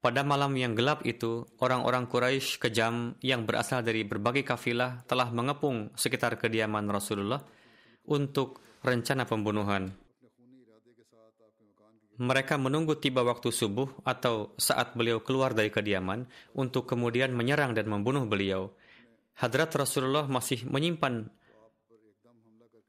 Pada 0.02 0.26
malam 0.26 0.58
yang 0.58 0.74
gelap 0.74 1.06
itu, 1.06 1.46
orang-orang 1.62 2.10
Quraisy 2.10 2.58
kejam 2.58 3.14
yang 3.22 3.46
berasal 3.46 3.86
dari 3.86 4.02
berbagai 4.02 4.42
kafilah 4.42 5.06
telah 5.06 5.30
mengepung 5.30 5.94
sekitar 5.94 6.42
kediaman 6.42 6.90
Rasulullah 6.90 7.38
untuk 8.10 8.66
rencana 8.82 9.30
pembunuhan. 9.30 9.94
Mereka 12.18 12.58
menunggu 12.58 12.98
tiba 12.98 13.22
waktu 13.22 13.54
subuh 13.54 14.02
atau 14.02 14.58
saat 14.58 14.98
beliau 14.98 15.22
keluar 15.22 15.54
dari 15.54 15.70
kediaman 15.70 16.26
untuk 16.58 16.90
kemudian 16.90 17.30
menyerang 17.38 17.78
dan 17.78 17.86
membunuh 17.86 18.26
beliau. 18.26 18.74
Hadrat 19.38 19.70
Rasulullah 19.78 20.26
masih 20.26 20.66
menyimpan 20.66 21.30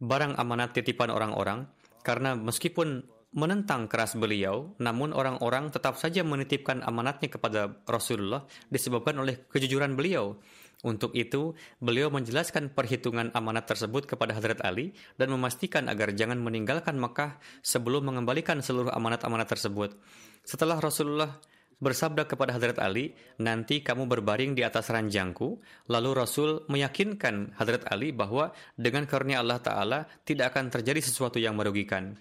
barang 0.01 0.33
amanat 0.40 0.72
titipan 0.72 1.12
orang-orang, 1.12 1.68
karena 2.01 2.33
meskipun 2.40 3.05
menentang 3.33 3.88
keras 3.88 4.12
beliau, 4.12 4.77
namun 4.77 5.16
orang-orang 5.16 5.73
tetap 5.73 5.97
saja 5.97 6.21
menitipkan 6.21 6.85
amanatnya 6.85 7.33
kepada 7.33 7.81
Rasulullah 7.88 8.45
disebabkan 8.68 9.16
oleh 9.21 9.49
kejujuran 9.49 9.97
beliau. 9.97 10.37
Untuk 10.83 11.14
itu, 11.14 11.55
beliau 11.79 12.11
menjelaskan 12.11 12.75
perhitungan 12.75 13.31
amanat 13.38 13.71
tersebut 13.71 14.05
kepada 14.05 14.35
Hadrat 14.35 14.66
Ali 14.66 14.90
dan 15.14 15.31
memastikan 15.31 15.87
agar 15.87 16.11
jangan 16.12 16.42
meninggalkan 16.42 16.99
Mekah 16.99 17.38
sebelum 17.62 18.11
mengembalikan 18.11 18.59
seluruh 18.59 18.90
amanat-amanat 18.90 19.47
tersebut. 19.47 19.95
Setelah 20.42 20.83
Rasulullah 20.83 21.38
bersabda 21.79 22.27
kepada 22.27 22.59
Hadrat 22.59 22.83
Ali, 22.83 23.14
nanti 23.38 23.79
kamu 23.79 24.11
berbaring 24.11 24.59
di 24.59 24.66
atas 24.66 24.90
ranjangku. 24.90 25.62
Lalu 25.87 26.11
Rasul 26.18 26.66
meyakinkan 26.66 27.55
Hadrat 27.62 27.87
Ali 27.87 28.11
bahwa 28.11 28.51
dengan 28.75 29.07
karunia 29.07 29.38
Allah 29.38 29.62
Ta'ala 29.62 30.07
tidak 30.27 30.51
akan 30.51 30.66
terjadi 30.66 30.99
sesuatu 30.99 31.38
yang 31.38 31.55
merugikan. 31.55 32.18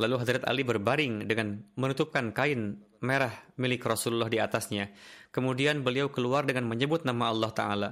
Lalu 0.00 0.14
Hadrat 0.20 0.44
Ali 0.48 0.64
berbaring 0.64 1.28
dengan 1.28 1.60
menutupkan 1.76 2.32
kain 2.32 2.80
merah 3.04 3.32
milik 3.60 3.84
Rasulullah 3.84 4.30
di 4.30 4.40
atasnya. 4.40 4.88
Kemudian 5.28 5.84
beliau 5.84 6.08
keluar 6.08 6.48
dengan 6.48 6.64
menyebut 6.68 7.04
nama 7.04 7.28
Allah 7.28 7.50
Ta'ala. 7.52 7.90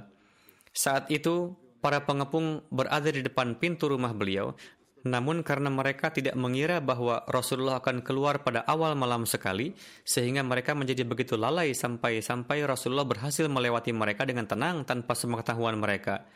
Saat 0.71 1.11
itu, 1.13 1.53
para 1.83 2.01
pengepung 2.05 2.65
berada 2.73 3.11
di 3.11 3.21
depan 3.21 3.59
pintu 3.59 3.91
rumah 3.91 4.15
beliau 4.15 4.55
namun 5.01 5.41
karena 5.41 5.73
mereka 5.73 6.13
tidak 6.13 6.37
mengira 6.37 6.77
bahwa 6.77 7.25
Rasulullah 7.25 7.81
akan 7.81 8.05
keluar 8.05 8.45
pada 8.45 8.61
awal 8.69 8.93
malam 8.93 9.25
sekali, 9.25 9.73
sehingga 10.05 10.45
mereka 10.45 10.77
menjadi 10.77 11.01
begitu 11.01 11.33
lalai 11.33 11.73
sampai-sampai 11.73 12.61
Rasulullah 12.69 13.07
berhasil 13.07 13.49
melewati 13.49 13.89
mereka 13.97 14.29
dengan 14.29 14.45
tenang 14.45 14.85
tanpa 14.85 15.17
sepengetahuan 15.17 15.77
mereka. 15.81 16.29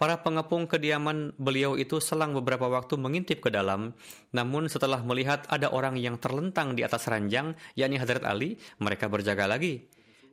Para 0.00 0.18
pengepung 0.20 0.66
kediaman 0.66 1.36
beliau 1.38 1.78
itu 1.78 2.02
selang 2.02 2.34
beberapa 2.34 2.66
waktu 2.66 2.98
mengintip 2.98 3.44
ke 3.44 3.50
dalam, 3.52 3.94
namun 4.34 4.66
setelah 4.66 4.98
melihat 5.04 5.46
ada 5.46 5.70
orang 5.70 5.94
yang 6.00 6.18
terlentang 6.18 6.74
di 6.74 6.82
atas 6.82 7.06
ranjang, 7.06 7.54
yakni 7.78 8.00
Hadrat 8.00 8.26
Ali, 8.26 8.58
mereka 8.82 9.06
berjaga 9.06 9.46
lagi. 9.46 9.86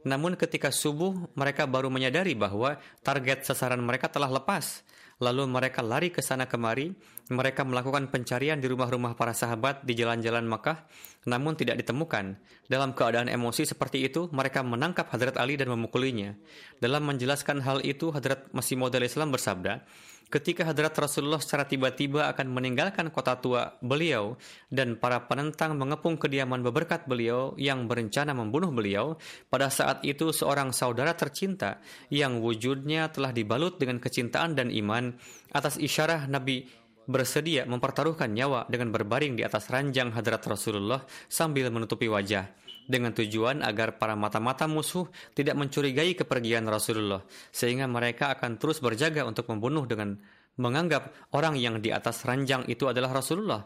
Namun 0.08 0.40
ketika 0.40 0.72
subuh, 0.72 1.12
mereka 1.36 1.68
baru 1.68 1.92
menyadari 1.92 2.32
bahwa 2.32 2.80
target 3.04 3.44
sasaran 3.44 3.84
mereka 3.84 4.08
telah 4.08 4.32
lepas. 4.32 4.88
Lalu 5.20 5.52
mereka 5.52 5.84
lari 5.84 6.08
ke 6.16 6.24
sana 6.24 6.48
kemari. 6.48 6.96
Mereka 7.30 7.62
melakukan 7.62 8.10
pencarian 8.10 8.58
di 8.58 8.66
rumah-rumah 8.66 9.14
para 9.14 9.38
sahabat 9.38 9.86
di 9.86 9.94
jalan-jalan 9.94 10.50
Makkah, 10.50 10.90
namun 11.30 11.54
tidak 11.54 11.78
ditemukan. 11.78 12.42
Dalam 12.66 12.98
keadaan 12.98 13.30
emosi 13.30 13.70
seperti 13.70 14.02
itu, 14.02 14.34
mereka 14.34 14.66
menangkap 14.66 15.14
Hadrat 15.14 15.38
Ali 15.38 15.54
dan 15.54 15.70
memukulinya. 15.70 16.34
Dalam 16.82 17.06
menjelaskan 17.06 17.62
hal 17.62 17.86
itu, 17.86 18.10
Hadrat 18.10 18.50
Masih 18.50 18.82
Maud 18.82 18.98
Islam 18.98 19.30
bersabda, 19.30 19.86
ketika 20.30 20.66
Hadrat 20.66 20.94
Rasulullah 20.98 21.42
secara 21.42 21.66
tiba-tiba 21.66 22.30
akan 22.30 22.50
meninggalkan 22.54 23.10
kota 23.10 23.38
tua 23.38 23.78
beliau 23.82 24.38
dan 24.70 24.98
para 24.98 25.26
penentang 25.26 25.74
mengepung 25.78 26.18
kediaman 26.22 26.62
beberkat 26.62 27.10
beliau 27.10 27.58
yang 27.58 27.90
berencana 27.90 28.34
membunuh 28.38 28.70
beliau, 28.70 29.18
pada 29.50 29.70
saat 29.74 30.06
itu 30.06 30.30
seorang 30.30 30.70
saudara 30.70 31.18
tercinta 31.18 31.82
yang 32.14 32.42
wujudnya 32.42 33.10
telah 33.10 33.34
dibalut 33.34 33.82
dengan 33.82 33.98
kecintaan 33.98 34.54
dan 34.54 34.70
iman 34.70 35.14
atas 35.50 35.82
isyarah 35.82 36.30
Nabi 36.30 36.79
bersedia 37.10 37.66
mempertaruhkan 37.66 38.30
nyawa 38.30 38.70
dengan 38.70 38.94
berbaring 38.94 39.34
di 39.34 39.42
atas 39.42 39.74
ranjang 39.74 40.14
Hadrat 40.14 40.46
Rasulullah 40.46 41.02
sambil 41.26 41.74
menutupi 41.74 42.06
wajah 42.06 42.46
dengan 42.86 43.14
tujuan 43.18 43.66
agar 43.66 43.98
para 43.98 44.14
mata-mata 44.14 44.70
musuh 44.70 45.10
tidak 45.34 45.58
mencurigai 45.58 46.14
kepergian 46.14 46.70
Rasulullah, 46.70 47.26
sehingga 47.50 47.90
mereka 47.90 48.34
akan 48.38 48.62
terus 48.62 48.78
berjaga 48.78 49.26
untuk 49.26 49.50
membunuh 49.50 49.90
dengan 49.90 50.22
menganggap 50.62 51.34
orang 51.34 51.58
yang 51.58 51.82
di 51.82 51.90
atas 51.90 52.22
ranjang 52.26 52.66
itu 52.70 52.86
adalah 52.86 53.10
Rasulullah. 53.10 53.66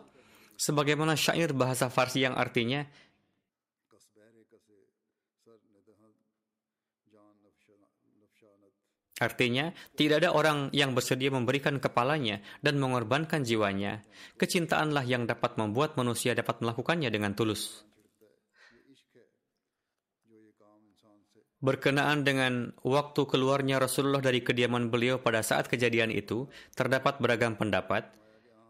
Sebagaimana 0.55 1.17
syair 1.19 1.51
bahasa 1.51 1.91
Farsi 1.91 2.23
yang 2.23 2.39
artinya, 2.39 2.85
Artinya, 9.23 9.71
tidak 9.95 10.19
ada 10.19 10.35
orang 10.35 10.67
yang 10.75 10.91
bersedia 10.91 11.31
memberikan 11.31 11.79
kepalanya 11.79 12.43
dan 12.59 12.75
mengorbankan 12.75 13.47
jiwanya. 13.47 14.03
Kecintaanlah 14.35 15.07
yang 15.07 15.23
dapat 15.23 15.55
membuat 15.55 15.95
manusia 15.95 16.35
dapat 16.35 16.59
melakukannya 16.59 17.07
dengan 17.07 17.31
tulus. 17.31 17.87
Berkenaan 21.63 22.27
dengan 22.27 22.75
waktu 22.83 23.23
keluarnya 23.23 23.79
Rasulullah 23.79 24.19
dari 24.19 24.43
kediaman 24.43 24.91
beliau 24.91 25.23
pada 25.23 25.39
saat 25.39 25.71
kejadian 25.71 26.11
itu, 26.11 26.51
terdapat 26.75 27.23
beragam 27.23 27.55
pendapat. 27.55 28.11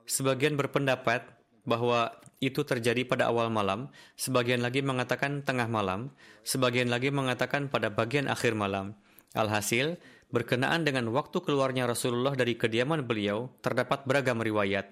Sebagian 0.06 0.54
berpendapat 0.54 1.26
bahwa 1.66 2.14
itu 2.38 2.62
terjadi 2.62 3.02
pada 3.10 3.34
awal 3.34 3.50
malam, 3.50 3.90
sebagian 4.14 4.62
lagi 4.62 4.86
mengatakan 4.86 5.42
tengah 5.42 5.66
malam, 5.66 6.14
sebagian 6.46 6.94
lagi 6.94 7.10
mengatakan 7.10 7.66
pada 7.66 7.90
bagian 7.90 8.30
akhir 8.30 8.54
malam. 8.54 8.94
Alhasil, 9.34 9.98
berkenaan 10.34 10.82
dengan 10.82 11.14
waktu 11.14 11.38
keluarnya 11.46 11.86
Rasulullah 11.86 12.34
dari 12.34 12.58
kediaman 12.58 13.06
beliau, 13.06 13.54
terdapat 13.62 14.02
beragam 14.10 14.42
riwayat. 14.42 14.90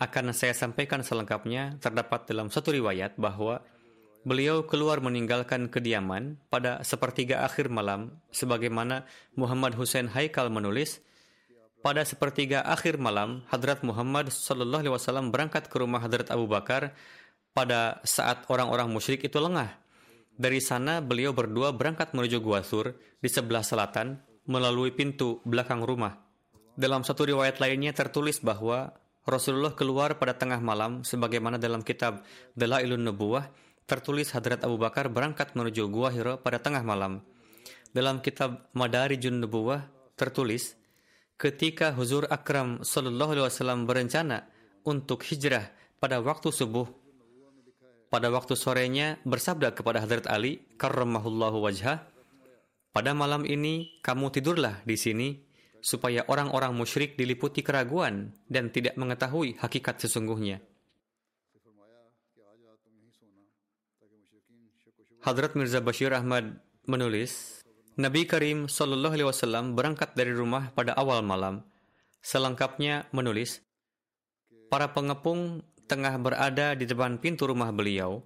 Akan 0.00 0.32
saya 0.32 0.56
sampaikan 0.56 1.04
selengkapnya, 1.04 1.76
terdapat 1.76 2.24
dalam 2.24 2.48
satu 2.48 2.72
riwayat 2.72 3.20
bahwa 3.20 3.60
beliau 4.24 4.64
keluar 4.64 5.04
meninggalkan 5.04 5.68
kediaman 5.68 6.40
pada 6.48 6.80
sepertiga 6.80 7.44
akhir 7.44 7.68
malam, 7.68 8.16
sebagaimana 8.32 9.04
Muhammad 9.36 9.76
Hussein 9.76 10.08
Haikal 10.08 10.48
menulis, 10.48 11.04
pada 11.84 12.00
sepertiga 12.08 12.64
akhir 12.64 12.96
malam, 12.96 13.44
Hadrat 13.52 13.84
Muhammad 13.84 14.32
Sallallahu 14.32 14.88
Alaihi 14.88 14.96
Wasallam 14.96 15.28
berangkat 15.28 15.68
ke 15.68 15.76
rumah 15.76 16.00
Hadrat 16.00 16.32
Abu 16.32 16.48
Bakar 16.48 16.96
pada 17.52 18.00
saat 18.08 18.48
orang-orang 18.48 18.88
musyrik 18.88 19.20
itu 19.20 19.36
lengah. 19.36 19.68
Dari 20.40 20.64
sana 20.64 21.04
beliau 21.04 21.36
berdua 21.36 21.76
berangkat 21.76 22.16
menuju 22.16 22.40
Gua 22.40 22.64
Sur 22.64 22.96
di 23.20 23.28
sebelah 23.28 23.60
selatan 23.60 24.29
melalui 24.50 24.90
pintu 24.90 25.38
belakang 25.46 25.86
rumah. 25.86 26.18
Dalam 26.74 27.06
satu 27.06 27.22
riwayat 27.22 27.62
lainnya 27.62 27.94
tertulis 27.94 28.42
bahwa 28.42 28.90
Rasulullah 29.22 29.78
keluar 29.78 30.18
pada 30.18 30.34
tengah 30.34 30.58
malam 30.58 31.06
sebagaimana 31.06 31.54
dalam 31.54 31.86
kitab 31.86 32.26
Dalailun 32.58 33.06
Nubuwah 33.06 33.46
tertulis 33.86 34.34
Hadrat 34.34 34.66
Abu 34.66 34.74
Bakar 34.74 35.06
berangkat 35.06 35.54
menuju 35.54 35.86
Gua 35.86 36.10
Hiro 36.10 36.42
pada 36.42 36.58
tengah 36.58 36.82
malam. 36.82 37.22
Dalam 37.94 38.18
kitab 38.18 38.66
Madarijun 38.74 39.38
Nubuwah 39.38 39.86
tertulis 40.18 40.74
ketika 41.38 41.94
Huzur 41.94 42.26
Akram 42.26 42.82
Sallallahu 42.82 43.38
Alaihi 43.38 43.46
Wasallam 43.46 43.86
berencana 43.86 44.50
untuk 44.82 45.22
hijrah 45.30 45.70
pada 46.02 46.18
waktu 46.18 46.50
subuh, 46.50 46.90
pada 48.10 48.34
waktu 48.34 48.58
sorenya 48.58 49.22
bersabda 49.22 49.70
kepada 49.78 50.02
Hadrat 50.02 50.26
Ali 50.26 50.64
karramahullahu 50.74 51.62
wajhah, 51.62 52.09
pada 52.90 53.14
malam 53.14 53.46
ini 53.46 54.02
kamu 54.02 54.34
tidurlah 54.34 54.82
di 54.82 54.98
sini 54.98 55.28
supaya 55.80 56.26
orang-orang 56.28 56.76
musyrik 56.76 57.16
diliputi 57.16 57.64
keraguan 57.64 58.36
dan 58.50 58.68
tidak 58.68 58.94
mengetahui 59.00 59.56
hakikat 59.58 59.96
sesungguhnya. 60.02 60.60
Hadrat 65.20 65.52
Mirza 65.52 65.84
Bashir 65.84 66.16
Ahmad 66.16 66.64
menulis, 66.88 67.60
Nabi 68.00 68.24
Karim 68.24 68.64
Shallallahu 68.72 69.12
Alaihi 69.12 69.28
Wasallam 69.28 69.76
berangkat 69.76 70.16
dari 70.16 70.32
rumah 70.32 70.72
pada 70.72 70.96
awal 70.96 71.20
malam. 71.20 71.60
Selengkapnya 72.24 73.04
menulis, 73.12 73.60
para 74.72 74.88
pengepung 74.92 75.60
tengah 75.84 76.16
berada 76.16 76.72
di 76.72 76.88
depan 76.88 77.20
pintu 77.20 77.44
rumah 77.44 77.68
beliau. 77.68 78.24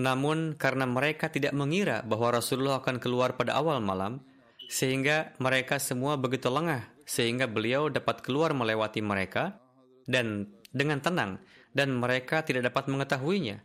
Namun 0.00 0.56
karena 0.56 0.88
mereka 0.88 1.28
tidak 1.28 1.52
mengira 1.52 2.00
bahwa 2.00 2.40
Rasulullah 2.40 2.80
akan 2.80 2.96
keluar 2.96 3.36
pada 3.36 3.60
awal 3.60 3.84
malam, 3.84 4.24
sehingga 4.70 5.34
mereka 5.42 5.82
semua 5.82 6.14
begitu 6.14 6.46
lengah 6.46 6.86
sehingga 7.02 7.50
beliau 7.50 7.90
dapat 7.90 8.22
keluar 8.22 8.54
melewati 8.54 9.02
mereka 9.02 9.58
dan 10.06 10.46
dengan 10.70 11.02
tenang 11.02 11.42
dan 11.74 11.90
mereka 11.98 12.46
tidak 12.46 12.70
dapat 12.70 12.86
mengetahuinya. 12.86 13.58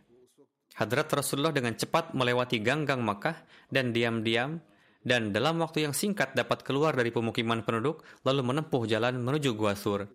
Hadrat 0.74 1.06
Rasulullah 1.14 1.54
dengan 1.54 1.78
cepat 1.78 2.10
melewati 2.10 2.58
ganggang 2.58 3.06
Makkah 3.06 3.38
dan 3.70 3.94
diam-diam 3.94 4.58
dan 5.06 5.30
dalam 5.30 5.62
waktu 5.62 5.86
yang 5.86 5.94
singkat 5.94 6.34
dapat 6.34 6.66
keluar 6.66 6.98
dari 6.98 7.14
pemukiman 7.14 7.62
penduduk 7.62 8.02
lalu 8.26 8.42
menempuh 8.42 8.82
jalan 8.90 9.22
menuju 9.22 9.54
Gua 9.54 9.78
Sur. 9.78 10.10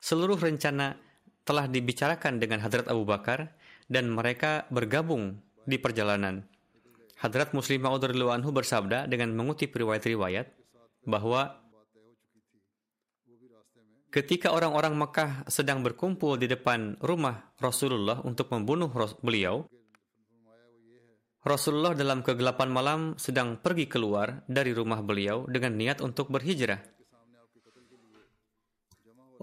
Seluruh 0.00 0.40
rencana 0.40 0.96
telah 1.44 1.68
dibicarakan 1.68 2.40
dengan 2.40 2.64
Hadrat 2.64 2.88
Abu 2.88 3.04
Bakar 3.04 3.52
dan 3.92 4.08
mereka 4.08 4.64
bergabung 4.72 5.43
di 5.64 5.76
perjalanan. 5.80 6.44
Hadrat 7.20 7.56
Muslim 7.56 7.84
Ma'ud 7.84 8.04
anhu 8.04 8.50
bersabda 8.52 9.08
dengan 9.08 9.32
mengutip 9.32 9.72
riwayat-riwayat 9.72 10.52
bahwa 11.08 11.56
ketika 14.12 14.52
orang-orang 14.52 14.94
Mekah 14.94 15.48
sedang 15.48 15.80
berkumpul 15.80 16.36
di 16.36 16.46
depan 16.46 17.00
rumah 17.00 17.54
Rasulullah 17.58 18.20
untuk 18.22 18.52
membunuh 18.52 18.92
beliau, 19.24 19.64
Rasulullah 21.44 21.92
dalam 21.92 22.24
kegelapan 22.24 22.68
malam 22.72 23.00
sedang 23.20 23.60
pergi 23.60 23.84
keluar 23.84 24.44
dari 24.48 24.72
rumah 24.72 25.04
beliau 25.04 25.44
dengan 25.44 25.76
niat 25.76 26.00
untuk 26.00 26.32
berhijrah. 26.32 26.80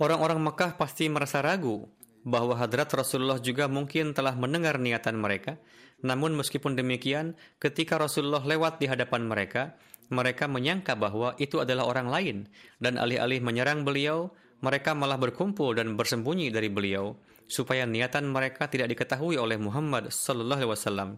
Orang-orang 0.02 0.42
Mekah 0.42 0.82
pasti 0.82 1.06
merasa 1.14 1.46
ragu 1.46 1.86
bahwa 2.26 2.58
hadrat 2.58 2.90
Rasulullah 2.90 3.38
juga 3.38 3.70
mungkin 3.70 4.18
telah 4.18 4.34
mendengar 4.34 4.82
niatan 4.82 5.14
mereka. 5.14 5.62
Namun 6.02 6.34
meskipun 6.34 6.74
demikian, 6.74 7.38
ketika 7.62 7.98
Rasulullah 8.02 8.42
lewat 8.42 8.82
di 8.82 8.90
hadapan 8.90 9.26
mereka, 9.26 9.78
mereka 10.12 10.50
menyangka 10.50 10.98
bahwa 10.98 11.34
itu 11.40 11.64
adalah 11.64 11.88
orang 11.88 12.08
lain 12.12 12.38
dan 12.84 13.00
alih-alih 13.00 13.40
menyerang 13.40 13.88
beliau, 13.88 14.34
mereka 14.62 14.94
malah 14.94 15.18
berkumpul 15.18 15.74
dan 15.74 15.98
bersembunyi 15.98 16.54
dari 16.54 16.70
beliau 16.70 17.18
supaya 17.52 17.84
niatan 17.84 18.32
mereka 18.32 18.72
tidak 18.72 18.96
diketahui 18.96 19.36
oleh 19.36 19.60
Muhammad 19.60 20.08
sallallahu 20.12 20.64
alaihi 20.64 20.72
wasallam. 20.72 21.10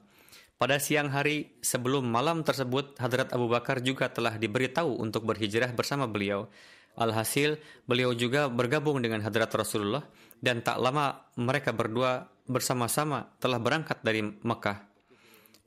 Pada 0.58 0.80
siang 0.80 1.12
hari 1.12 1.60
sebelum 1.60 2.08
malam 2.08 2.42
tersebut, 2.46 2.96
Hadrat 2.98 3.36
Abu 3.36 3.52
Bakar 3.52 3.84
juga 3.84 4.08
telah 4.08 4.40
diberitahu 4.40 5.02
untuk 5.02 5.28
berhijrah 5.28 5.70
bersama 5.76 6.08
beliau. 6.08 6.48
Alhasil, 6.94 7.58
beliau 7.90 8.14
juga 8.14 8.48
bergabung 8.48 9.02
dengan 9.02 9.26
Hadrat 9.26 9.50
Rasulullah 9.50 10.06
dan 10.44 10.60
tak 10.60 10.84
lama 10.84 11.32
mereka 11.40 11.72
berdua 11.72 12.28
bersama-sama 12.44 13.32
telah 13.40 13.64
berangkat 13.64 14.04
dari 14.04 14.20
Mekah. 14.20 14.84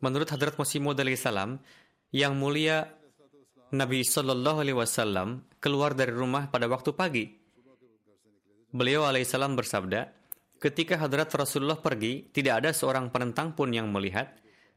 Menurut 0.05 0.29
Hadrat 0.29 0.61
Masih 0.61 0.85
Maud 0.85 1.01
salam, 1.17 1.57
yang 2.13 2.37
mulia 2.37 2.93
Nabi 3.73 4.05
Shallallahu 4.05 4.61
Alaihi 4.61 4.77
Wasallam 4.77 5.41
keluar 5.57 5.97
dari 5.97 6.13
rumah 6.13 6.53
pada 6.53 6.69
waktu 6.69 6.93
pagi. 6.93 7.25
Beliau 8.77 9.09
alaihissalam 9.09 9.57
bersabda, 9.57 10.13
ketika 10.61 11.01
Hadrat 11.01 11.33
Rasulullah 11.33 11.81
pergi, 11.81 12.29
tidak 12.29 12.61
ada 12.61 12.71
seorang 12.77 13.09
penentang 13.09 13.57
pun 13.57 13.73
yang 13.73 13.89
melihat, 13.89 14.37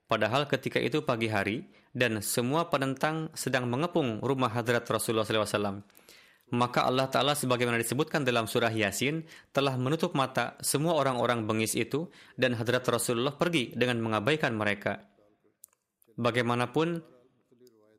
Padahal 0.10 0.50
ketika 0.50 0.82
itu 0.82 1.06
pagi 1.06 1.30
hari 1.30 1.70
dan 1.94 2.18
semua 2.26 2.66
penentang 2.66 3.30
sedang 3.38 3.70
mengepung 3.70 4.18
rumah 4.26 4.50
hadrat 4.50 4.82
Rasulullah 4.90 5.22
SAW. 5.22 5.86
Maka 6.50 6.90
Allah 6.90 7.06
Ta'ala 7.06 7.38
sebagaimana 7.38 7.78
disebutkan 7.78 8.26
dalam 8.26 8.50
surah 8.50 8.74
Yasin 8.74 9.22
telah 9.54 9.78
menutup 9.78 10.18
mata 10.18 10.58
semua 10.66 10.98
orang-orang 10.98 11.46
bengis 11.46 11.78
itu 11.78 12.10
dan 12.42 12.58
hadrat 12.58 12.82
Rasulullah 12.90 13.38
pergi 13.38 13.78
dengan 13.78 14.02
mengabaikan 14.02 14.58
mereka. 14.58 14.98
Bagaimanapun 16.18 17.06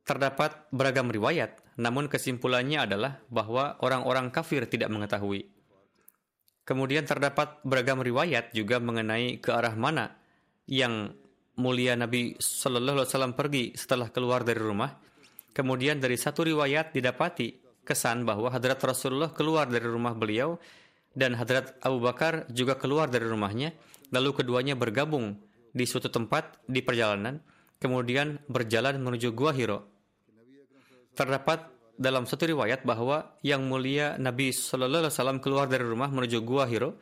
terdapat 0.03 0.67
beragam 0.75 1.07
riwayat, 1.07 1.63
namun 1.79 2.11
kesimpulannya 2.11 2.83
adalah 2.83 3.23
bahwa 3.31 3.79
orang-orang 3.79 4.35
kafir 4.35 4.67
tidak 4.67 4.91
mengetahui. 4.91 5.47
Kemudian 6.67 7.07
terdapat 7.07 7.63
beragam 7.63 8.03
riwayat 8.03 8.51
juga 8.51 8.83
mengenai 8.83 9.39
ke 9.39 9.49
arah 9.55 9.73
mana 9.79 10.11
yang 10.67 11.15
mulia 11.55 11.95
Nabi 11.95 12.35
Shallallahu 12.35 12.99
Alaihi 12.99 13.09
Wasallam 13.15 13.35
pergi 13.39 13.63
setelah 13.79 14.11
keluar 14.11 14.43
dari 14.43 14.59
rumah. 14.59 14.91
Kemudian 15.51 16.03
dari 16.03 16.15
satu 16.19 16.47
riwayat 16.47 16.95
didapati 16.95 17.60
kesan 17.83 18.23
bahwa 18.23 18.49
Hadrat 18.53 18.79
Rasulullah 18.81 19.33
keluar 19.33 19.67
dari 19.67 19.85
rumah 19.85 20.13
beliau 20.13 20.57
dan 21.11 21.35
Hadrat 21.35 21.75
Abu 21.83 21.99
Bakar 21.99 22.47
juga 22.51 22.79
keluar 22.79 23.11
dari 23.11 23.27
rumahnya. 23.27 23.75
Lalu 24.11 24.43
keduanya 24.43 24.75
bergabung 24.75 25.39
di 25.71 25.87
suatu 25.87 26.11
tempat 26.11 26.59
di 26.67 26.83
perjalanan, 26.83 27.39
kemudian 27.79 28.43
berjalan 28.51 28.99
menuju 28.99 29.31
Gua 29.31 29.55
Hiro. 29.55 29.87
Terdapat 31.15 31.71
dalam 31.95 32.27
satu 32.27 32.47
riwayat 32.47 32.83
bahwa 32.83 33.35
yang 33.43 33.63
mulia 33.67 34.19
Nabi 34.19 34.51
Shallallahu 34.51 35.07
Alaihi 35.07 35.13
Wasallam 35.15 35.39
keluar 35.39 35.65
dari 35.71 35.87
rumah 35.87 36.11
menuju 36.11 36.43
Gua 36.43 36.67
Hiro 36.67 36.99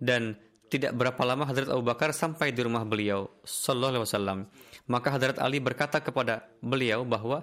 dan 0.00 0.34
tidak 0.70 0.94
berapa 0.94 1.22
lama 1.26 1.44
Hadrat 1.50 1.68
Abu 1.68 1.82
Bakar 1.82 2.14
sampai 2.14 2.54
di 2.54 2.62
rumah 2.62 2.86
beliau 2.86 3.26
sallallahu 3.42 3.90
alaihi 3.98 4.04
wasallam. 4.06 4.38
Maka 4.86 5.08
Hadrat 5.10 5.36
Ali 5.42 5.58
berkata 5.58 5.98
kepada 5.98 6.46
beliau 6.62 7.02
bahwa 7.02 7.42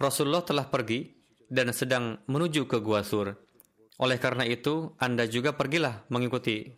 Rasulullah 0.00 0.40
telah 0.40 0.64
pergi 0.64 1.15
dan 1.46 1.70
sedang 1.70 2.18
menuju 2.26 2.66
ke 2.66 2.82
Gua 2.82 3.06
Sur. 3.06 3.38
Oleh 3.96 4.18
karena 4.20 4.44
itu, 4.44 4.92
Anda 5.00 5.24
juga 5.24 5.56
pergilah 5.56 6.04
mengikuti 6.12 6.68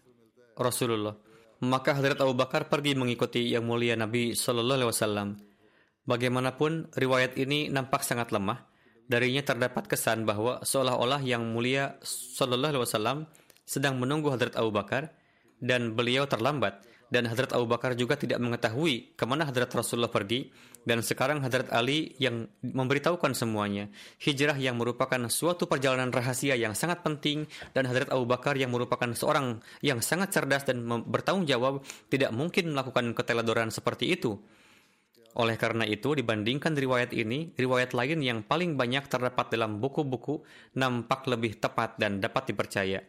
Rasulullah. 0.55 1.19
Maka 1.59 1.99
Hadrat 1.99 2.23
Abu 2.23 2.39
Bakar 2.39 2.71
pergi 2.71 2.95
mengikuti 2.95 3.51
yang 3.51 3.67
mulia 3.67 3.99
Nabi 3.99 4.39
sallallahu 4.39 4.79
alaihi 4.79 4.91
wasallam. 4.95 5.29
Bagaimanapun 6.07 6.95
riwayat 6.95 7.35
ini 7.35 7.67
nampak 7.67 8.07
sangat 8.07 8.31
lemah. 8.31 8.71
Darinya 9.09 9.43
terdapat 9.43 9.91
kesan 9.91 10.23
bahwa 10.23 10.63
seolah-olah 10.63 11.25
yang 11.27 11.43
mulia 11.51 11.99
sallallahu 12.05 12.77
alaihi 12.77 12.85
wasallam 12.87 13.19
sedang 13.67 13.99
menunggu 13.99 14.31
Hadrat 14.31 14.55
Abu 14.55 14.71
Bakar 14.71 15.11
dan 15.59 15.99
beliau 15.99 16.31
terlambat 16.31 16.87
dan 17.09 17.25
Hadrat 17.25 17.57
Abu 17.57 17.67
Bakar 17.67 17.97
juga 17.97 18.15
tidak 18.21 18.39
mengetahui 18.39 19.17
ke 19.17 19.25
mana 19.25 19.49
Hadrat 19.49 19.73
Rasulullah 19.73 20.13
pergi 20.13 20.53
dan 20.89 21.05
sekarang 21.05 21.45
Hadrat 21.45 21.69
Ali 21.69 22.17
yang 22.17 22.49
memberitahukan 22.65 23.37
semuanya. 23.37 23.93
Hijrah 24.25 24.57
yang 24.57 24.81
merupakan 24.81 25.21
suatu 25.29 25.69
perjalanan 25.69 26.09
rahasia 26.09 26.57
yang 26.57 26.73
sangat 26.73 27.05
penting. 27.05 27.45
Dan 27.77 27.85
Hadrat 27.85 28.09
Abu 28.09 28.25
Bakar 28.25 28.57
yang 28.57 28.73
merupakan 28.73 29.13
seorang 29.13 29.61
yang 29.85 30.01
sangat 30.01 30.33
cerdas 30.33 30.65
dan 30.65 30.89
bertanggung 31.05 31.45
jawab 31.45 31.85
tidak 32.09 32.33
mungkin 32.33 32.73
melakukan 32.73 33.13
keteladoran 33.13 33.69
seperti 33.69 34.17
itu. 34.17 34.41
Oleh 35.37 35.61
karena 35.61 35.85
itu, 35.85 36.17
dibandingkan 36.17 36.73
riwayat 36.73 37.13
ini, 37.13 37.53
riwayat 37.53 37.93
lain 37.93 38.25
yang 38.25 38.41
paling 38.41 38.81
banyak 38.81 39.05
terdapat 39.13 39.53
dalam 39.53 39.85
buku-buku 39.85 40.41
nampak 40.81 41.29
lebih 41.29 41.61
tepat 41.61 42.01
dan 42.01 42.17
dapat 42.17 42.49
dipercaya. 42.49 43.05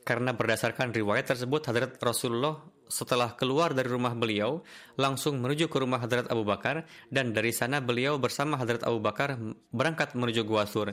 Karena 0.00 0.32
berdasarkan 0.32 0.96
riwayat 0.96 1.28
tersebut, 1.28 1.68
Hadrat 1.68 2.00
Rasulullah 2.00 2.64
setelah 2.90 3.38
keluar 3.38 3.72
dari 3.72 3.86
rumah 3.86 4.12
beliau, 4.12 4.60
langsung 4.98 5.38
menuju 5.38 5.70
ke 5.70 5.78
rumah 5.78 6.02
Hadrat 6.02 6.26
Abu 6.28 6.42
Bakar, 6.42 6.84
dan 7.08 7.30
dari 7.30 7.54
sana 7.54 7.78
beliau 7.78 8.18
bersama 8.18 8.58
Hadrat 8.58 8.82
Abu 8.82 8.98
Bakar 8.98 9.38
berangkat 9.70 10.18
menuju 10.18 10.42
Gua 10.42 10.66
Sur. 10.66 10.92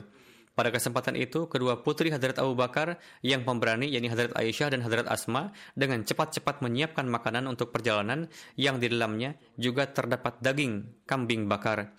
Pada 0.58 0.74
kesempatan 0.74 1.14
itu, 1.14 1.46
kedua 1.46 1.86
putri 1.86 2.10
Hadrat 2.10 2.42
Abu 2.42 2.58
Bakar 2.58 2.98
yang 3.22 3.46
pemberani, 3.46 3.86
yakni 3.94 4.10
Hadrat 4.10 4.34
Aisyah 4.34 4.74
dan 4.74 4.82
Hadrat 4.82 5.06
Asma, 5.06 5.54
dengan 5.78 6.02
cepat-cepat 6.02 6.66
menyiapkan 6.66 7.06
makanan 7.06 7.46
untuk 7.46 7.70
perjalanan 7.70 8.26
yang 8.58 8.82
di 8.82 8.90
dalamnya 8.90 9.38
juga 9.54 9.86
terdapat 9.86 10.42
daging 10.42 11.06
kambing 11.06 11.46
bakar. 11.46 11.94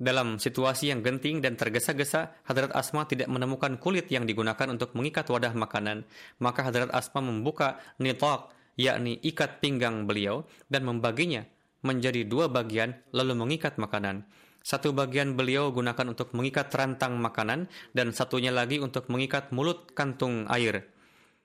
Dalam 0.00 0.40
situasi 0.40 0.88
yang 0.88 1.04
genting 1.04 1.44
dan 1.44 1.54
tergesa-gesa, 1.54 2.32
Hadrat 2.48 2.72
Asma 2.72 3.04
tidak 3.04 3.28
menemukan 3.28 3.76
kulit 3.76 4.08
yang 4.08 4.24
digunakan 4.24 4.72
untuk 4.72 4.96
mengikat 4.96 5.28
wadah 5.28 5.52
makanan. 5.52 6.08
Maka 6.40 6.64
Hadrat 6.64 6.90
Asma 6.96 7.20
membuka 7.20 7.76
nitok, 8.00 8.50
yakni 8.76 9.18
ikat 9.22 9.60
pinggang 9.60 10.04
beliau, 10.08 10.46
dan 10.72 10.88
membaginya 10.88 11.44
menjadi 11.82 12.22
dua 12.24 12.46
bagian 12.46 12.94
lalu 13.10 13.34
mengikat 13.34 13.76
makanan. 13.76 14.24
Satu 14.62 14.94
bagian 14.94 15.34
beliau 15.34 15.74
gunakan 15.74 16.14
untuk 16.14 16.30
mengikat 16.38 16.70
rantang 16.70 17.18
makanan 17.18 17.66
dan 17.98 18.14
satunya 18.14 18.54
lagi 18.54 18.78
untuk 18.78 19.10
mengikat 19.10 19.50
mulut 19.50 19.90
kantung 19.90 20.46
air. 20.46 20.86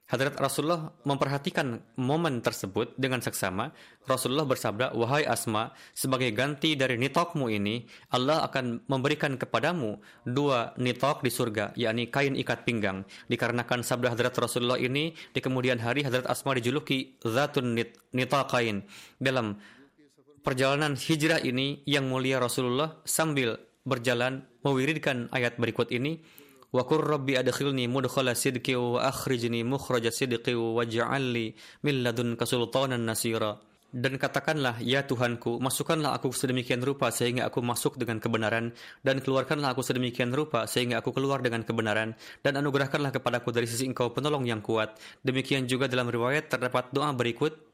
Hadrat 0.08 0.40
Rasulullah 0.40 0.96
memperhatikan 1.04 1.84
momen 2.00 2.40
tersebut 2.40 2.96
dengan 2.96 3.20
seksama. 3.20 3.76
Rasulullah 4.08 4.48
bersabda, 4.48 4.96
Wahai 4.96 5.28
Asma, 5.28 5.76
sebagai 5.92 6.32
ganti 6.32 6.80
dari 6.80 6.96
nitokmu 6.96 7.52
ini, 7.52 7.84
Allah 8.16 8.40
akan 8.48 8.88
memberikan 8.88 9.36
kepadamu 9.36 10.00
dua 10.24 10.72
nitok 10.80 11.28
di 11.28 11.32
surga, 11.32 11.76
yakni 11.76 12.08
kain 12.08 12.40
ikat 12.40 12.64
pinggang. 12.64 13.04
Dikarenakan 13.28 13.84
sabda 13.84 14.16
Hadrat 14.16 14.40
Rasulullah 14.40 14.80
ini, 14.80 15.12
di 15.36 15.44
kemudian 15.44 15.76
hari 15.84 16.08
Hadrat 16.08 16.24
Asma 16.24 16.56
dijuluki 16.56 17.20
Zatun 17.28 17.76
nit, 17.76 18.00
Nitakain. 18.16 18.88
Dalam 19.20 19.60
perjalanan 20.40 20.96
hijrah 20.96 21.44
ini 21.44 21.84
yang 21.84 22.08
mulia 22.08 22.40
Rasulullah 22.40 23.04
sambil 23.04 23.60
berjalan 23.84 24.48
mewiridkan 24.64 25.28
ayat 25.36 25.60
berikut 25.60 25.92
ini 25.92 26.24
adkhilni 26.74 27.88
mudkhala 27.88 28.36
sidqi 28.36 28.76
wa 28.76 29.04
akhrijni 29.08 29.64
mukhraja 29.64 30.12
sidqi 30.12 30.56
waj'alni 30.56 31.56
min 31.84 31.96
ladunka 32.04 32.46
sultanan 32.46 33.06
nasira. 33.08 33.60
Dan 33.88 34.20
katakanlah 34.20 34.84
ya 34.84 35.08
Tuhanku 35.08 35.64
masukkanlah 35.64 36.12
aku 36.12 36.36
sedemikian 36.36 36.84
rupa 36.84 37.08
sehingga 37.08 37.48
aku 37.48 37.64
masuk 37.64 37.96
dengan 37.96 38.20
kebenaran 38.20 38.76
dan 39.00 39.24
keluarkanlah 39.24 39.72
aku 39.72 39.80
sedemikian 39.80 40.36
rupa 40.36 40.68
sehingga 40.68 41.00
aku 41.00 41.16
keluar 41.16 41.40
dengan 41.40 41.64
kebenaran 41.64 42.12
dan 42.44 42.60
anugerahkanlah 42.60 43.16
kepadaku 43.16 43.56
dari 43.56 43.64
sisi 43.64 43.88
engkau 43.88 44.12
penolong 44.12 44.44
yang 44.44 44.60
kuat. 44.60 45.00
Demikian 45.24 45.72
juga 45.72 45.88
dalam 45.88 46.12
riwayat 46.12 46.52
terdapat 46.52 46.92
doa 46.92 47.16
berikut 47.16 47.67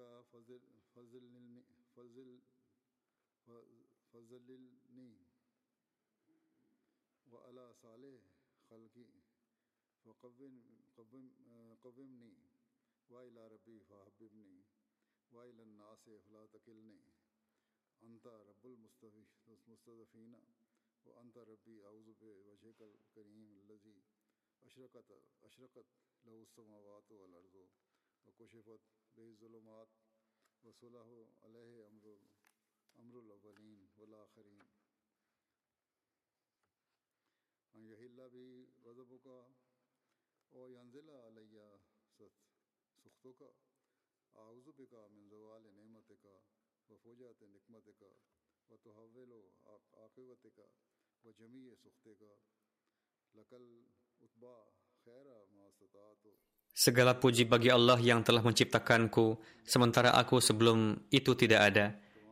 کا 0.00 0.20
فضل 0.30 0.60
فضل 0.94 1.24
فضل 1.94 2.28
فضل 4.12 4.50
النی 4.50 5.10
و 7.26 7.36
علا 7.38 7.72
صالح 7.72 8.20
خلقی 8.70 9.04
فقبن 10.04 10.60
قبم 10.96 11.28
قبم 11.82 12.14
نی 12.14 12.34
و 13.10 13.14
الا 13.16 13.46
ربی 13.48 13.78
فحبب 13.80 14.34
نی 14.34 14.64
و 15.32 15.38
الناس 15.38 16.08
فلا 16.20 16.46
تکلنی 16.48 17.00
انت 18.02 18.26
رب 18.26 18.66
المستفین 18.66 20.34
و 21.06 21.12
انت 21.14 21.38
ربی 21.38 21.80
اعظب 21.82 22.22
وجہ 22.22 22.72
کل 22.78 22.96
کریم 23.14 23.58
الزی 23.60 24.00
اشرکت 24.62 25.12
اشرکت 25.42 25.94
لہ 26.24 26.38
السماوات 26.38 27.12
والارض 27.12 27.54
و 27.54 28.30
کشفت 28.38 28.99
به 29.20 29.26
الظلمات 29.26 29.88
وصلاه 30.64 31.26
عليه 31.42 31.88
امر 31.88 32.18
امر 32.98 33.18
الاولين 33.18 33.88
والاخرين 33.98 34.68
ان 37.74 37.84
يهلا 37.86 38.26
بي 38.26 38.68
غضبك 38.84 39.26
او 40.52 40.68
ينزل 40.68 41.10
علي 41.10 41.80
ست 42.18 42.32
سخطك 43.04 43.54
اعوذ 44.36 44.72
بك 44.72 44.94
من 44.94 45.28
زوال 45.28 45.74
نعمتك 45.76 46.42
وفوجات 46.88 47.42
نقمتك 47.42 48.02
وتحول 48.70 49.32
عاقبتك 49.92 50.70
وجميع 51.24 51.74
سخطك 51.74 52.38
لقل 53.34 53.84
اتبا 54.22 54.72
خیر 55.04 55.44
ماستطاعت 55.44 56.26
و 56.26 56.59
Segala 56.70 57.18
puji 57.18 57.44
bagi 57.44 57.68
Allah 57.68 57.98
yang 57.98 58.24
telah 58.24 58.40
menciptakanku, 58.40 59.36
sementara 59.66 60.14
aku 60.14 60.38
sebelum 60.38 60.96
itu 61.12 61.36
tidak 61.36 61.60
ada. 61.74 61.86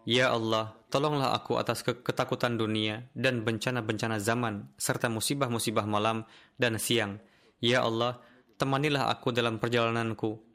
Ya 0.09 0.33
Allah, 0.33 0.73
tolonglah 0.89 1.37
aku 1.37 1.61
atas 1.61 1.85
ketakutan 1.85 2.57
dunia 2.57 3.05
dan 3.13 3.45
bencana-bencana 3.45 4.17
zaman, 4.17 4.73
serta 4.81 5.13
musibah-musibah 5.13 5.85
malam 5.85 6.25
dan 6.57 6.81
siang. 6.81 7.21
Ya 7.61 7.85
Allah, 7.85 8.23
temanilah 8.57 9.13
aku 9.13 9.37
dalam 9.37 9.61
perjalananku, 9.61 10.48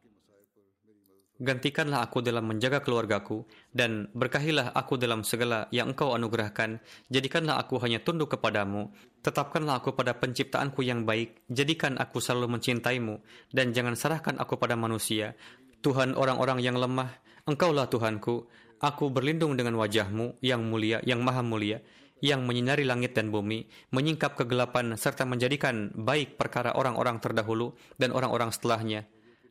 Gantikanlah 1.42 2.06
aku 2.06 2.22
dalam 2.22 2.46
menjaga 2.46 2.86
keluargaku, 2.86 3.50
dan 3.74 4.06
berkahilah 4.14 4.70
aku 4.78 5.02
dalam 5.02 5.26
segala 5.26 5.66
yang 5.74 5.98
engkau 5.98 6.14
anugerahkan. 6.14 6.78
Jadikanlah 7.10 7.58
aku 7.58 7.82
hanya 7.82 8.06
tunduk 8.06 8.38
kepadamu. 8.38 8.94
Tetapkanlah 9.26 9.82
aku 9.82 9.98
pada 9.98 10.14
penciptaanku 10.14 10.86
yang 10.86 11.10
baik. 11.10 11.42
Jadikan 11.50 11.98
aku 11.98 12.22
selalu 12.22 12.62
mencintaimu, 12.62 13.18
dan 13.50 13.74
jangan 13.74 13.98
serahkan 13.98 14.38
aku 14.38 14.62
pada 14.62 14.78
manusia. 14.78 15.34
Tuhan 15.82 16.14
orang-orang 16.14 16.62
yang 16.62 16.78
lemah, 16.78 17.10
engkaulah 17.50 17.90
Tuhanku. 17.90 18.46
Aku 18.78 19.10
berlindung 19.10 19.58
dengan 19.58 19.74
wajahmu 19.82 20.38
yang 20.44 20.62
mulia, 20.70 21.02
yang 21.02 21.26
maha 21.26 21.42
mulia, 21.42 21.82
yang 22.22 22.46
menyinari 22.48 22.86
langit 22.86 23.18
dan 23.18 23.34
bumi, 23.34 23.68
menyingkap 23.90 24.38
kegelapan, 24.38 24.96
serta 24.96 25.26
menjadikan 25.26 25.90
baik 25.98 26.38
perkara 26.38 26.78
orang-orang 26.78 27.18
terdahulu 27.18 27.74
dan 27.98 28.14
orang-orang 28.14 28.54
setelahnya, 28.54 29.10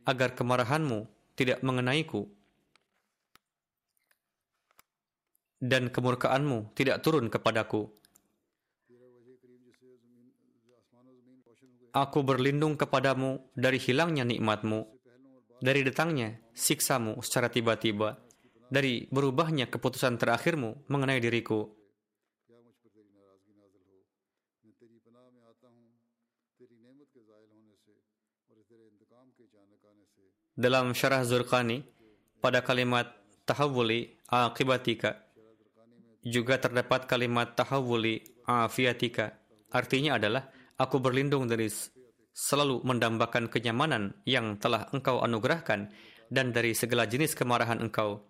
agar 0.08 0.32
kemarahanmu 0.32 1.21
tidak 1.36 1.64
mengenaiku 1.64 2.28
dan 5.62 5.94
kemurkaanmu 5.94 6.74
tidak 6.74 6.98
turun 7.06 7.30
kepadaku. 7.30 7.86
Aku 11.92 12.24
berlindung 12.24 12.74
kepadamu 12.74 13.52
dari 13.52 13.76
hilangnya 13.76 14.24
nikmatmu, 14.24 14.80
dari 15.60 15.84
datangnya 15.84 16.40
siksamu 16.56 17.20
secara 17.20 17.52
tiba-tiba, 17.52 18.16
dari 18.72 19.06
berubahnya 19.12 19.68
keputusan 19.68 20.16
terakhirmu 20.16 20.88
mengenai 20.88 21.20
diriku. 21.20 21.81
Dalam 30.62 30.94
syarah 30.94 31.26
Zurqani, 31.26 31.82
pada 32.38 32.62
kalimat 32.62 33.10
tahawuli 33.42 34.22
akibatika, 34.30 35.18
juga 36.22 36.54
terdapat 36.62 37.10
kalimat 37.10 37.58
tahawuli 37.58 38.22
afiatika. 38.46 39.42
Artinya 39.74 40.22
adalah, 40.22 40.46
aku 40.78 41.02
berlindung 41.02 41.50
dari 41.50 41.66
selalu 42.30 42.78
mendambakan 42.86 43.50
kenyamanan 43.50 44.14
yang 44.22 44.54
telah 44.62 44.86
engkau 44.94 45.18
anugerahkan 45.26 45.90
dan 46.30 46.54
dari 46.54 46.78
segala 46.78 47.10
jenis 47.10 47.34
kemarahan 47.34 47.82
engkau. 47.82 48.22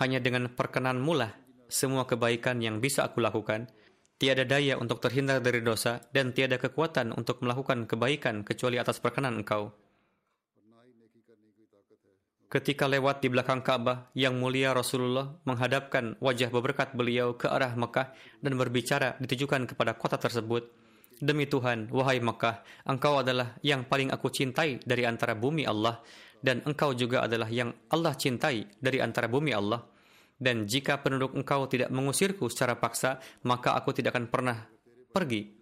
Hanya 0.00 0.24
dengan 0.24 0.48
perkenanmu 0.48 1.12
lah 1.12 1.36
semua 1.68 2.08
kebaikan 2.08 2.64
yang 2.64 2.80
bisa 2.80 3.04
aku 3.04 3.20
lakukan. 3.20 3.68
Tiada 4.16 4.48
daya 4.48 4.80
untuk 4.80 5.04
terhindar 5.04 5.44
dari 5.44 5.60
dosa 5.60 6.00
dan 6.08 6.32
tiada 6.32 6.56
kekuatan 6.56 7.12
untuk 7.12 7.44
melakukan 7.44 7.84
kebaikan 7.84 8.48
kecuali 8.48 8.80
atas 8.80 8.96
perkenan 8.96 9.44
engkau. 9.44 9.87
Ketika 12.48 12.88
lewat 12.88 13.20
di 13.20 13.28
belakang 13.28 13.60
Ka'bah, 13.60 14.08
yang 14.16 14.40
mulia 14.40 14.72
Rasulullah 14.72 15.36
menghadapkan 15.44 16.16
wajah 16.16 16.48
beberkat 16.48 16.96
beliau 16.96 17.36
ke 17.36 17.44
arah 17.44 17.76
Mekah 17.76 18.16
dan 18.40 18.56
berbicara 18.56 19.20
ditujukan 19.20 19.68
kepada 19.68 19.92
kota 20.00 20.16
tersebut. 20.16 20.64
Demi 21.20 21.44
Tuhan, 21.44 21.92
wahai 21.92 22.24
Mekah, 22.24 22.88
engkau 22.88 23.20
adalah 23.20 23.60
yang 23.60 23.84
paling 23.84 24.08
aku 24.08 24.32
cintai 24.32 24.80
dari 24.80 25.04
antara 25.04 25.36
bumi 25.36 25.68
Allah, 25.68 26.00
dan 26.40 26.64
engkau 26.64 26.96
juga 26.96 27.28
adalah 27.28 27.52
yang 27.52 27.68
Allah 27.92 28.16
cintai 28.16 28.64
dari 28.80 28.96
antara 29.04 29.28
bumi 29.28 29.52
Allah. 29.52 29.84
Dan 30.40 30.64
jika 30.64 31.04
penduduk 31.04 31.36
engkau 31.36 31.68
tidak 31.68 31.92
mengusirku 31.92 32.48
secara 32.48 32.80
paksa, 32.80 33.20
maka 33.44 33.76
aku 33.76 33.92
tidak 33.92 34.16
akan 34.16 34.24
pernah 34.32 34.56
pergi 35.12 35.57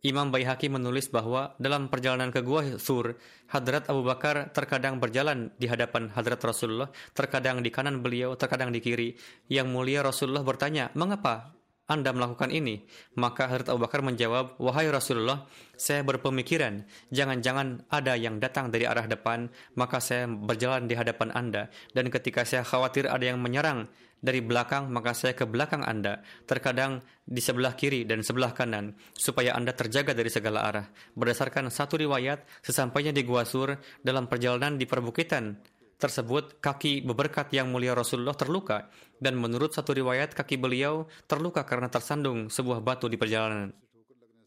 Imam 0.00 0.32
Baihaqi 0.32 0.72
menulis 0.72 1.12
bahwa 1.12 1.52
dalam 1.60 1.92
perjalanan 1.92 2.32
ke 2.32 2.40
Gua 2.40 2.64
Sur, 2.80 3.20
Hadrat 3.52 3.84
Abu 3.92 4.00
Bakar 4.00 4.48
terkadang 4.48 4.96
berjalan 4.96 5.52
di 5.60 5.68
hadapan 5.68 6.08
Hadrat 6.08 6.40
Rasulullah, 6.40 6.88
terkadang 7.12 7.60
di 7.60 7.68
kanan 7.68 8.00
beliau, 8.00 8.32
terkadang 8.32 8.72
di 8.72 8.80
kiri. 8.80 9.12
Yang 9.52 9.68
mulia 9.68 10.00
Rasulullah 10.00 10.40
bertanya, 10.40 10.88
mengapa 10.96 11.52
anda 11.90 12.14
melakukan 12.14 12.54
ini? 12.54 12.86
Maka 13.18 13.50
Hadrat 13.50 13.74
Abu 13.74 13.82
Bakar 13.82 14.00
menjawab, 14.06 14.62
Wahai 14.62 14.86
Rasulullah, 14.88 15.50
saya 15.74 16.06
berpemikiran, 16.06 16.86
jangan-jangan 17.10 17.82
ada 17.90 18.14
yang 18.14 18.38
datang 18.38 18.70
dari 18.70 18.86
arah 18.86 19.10
depan, 19.10 19.50
maka 19.74 19.98
saya 19.98 20.30
berjalan 20.30 20.86
di 20.86 20.94
hadapan 20.94 21.34
Anda. 21.34 21.66
Dan 21.90 22.06
ketika 22.14 22.46
saya 22.46 22.62
khawatir 22.62 23.10
ada 23.10 23.26
yang 23.26 23.42
menyerang, 23.42 23.90
dari 24.20 24.44
belakang, 24.44 24.92
maka 24.92 25.16
saya 25.16 25.32
ke 25.32 25.48
belakang 25.48 25.80
Anda, 25.84 26.20
terkadang 26.44 27.00
di 27.24 27.40
sebelah 27.40 27.72
kiri 27.74 28.04
dan 28.04 28.20
sebelah 28.20 28.52
kanan, 28.52 28.96
supaya 29.16 29.56
Anda 29.56 29.72
terjaga 29.72 30.12
dari 30.12 30.28
segala 30.28 30.68
arah. 30.68 30.86
Berdasarkan 31.16 31.72
satu 31.72 31.96
riwayat, 31.96 32.44
sesampainya 32.60 33.10
di 33.10 33.24
Gua 33.24 33.48
Sur, 33.48 33.80
dalam 34.04 34.28
perjalanan 34.28 34.76
di 34.76 34.84
perbukitan 34.84 35.56
tersebut, 36.00 36.60
kaki 36.64 37.04
beberkat 37.04 37.52
yang 37.52 37.68
mulia 37.68 37.92
Rasulullah 37.92 38.36
terluka, 38.36 38.88
dan 39.20 39.36
menurut 39.36 39.72
satu 39.76 39.92
riwayat, 39.92 40.32
kaki 40.32 40.56
beliau 40.56 41.08
terluka 41.28 41.64
karena 41.68 41.92
tersandung 41.92 42.48
sebuah 42.48 42.80
batu 42.80 43.08
di 43.08 43.20
perjalanan. 43.20 43.72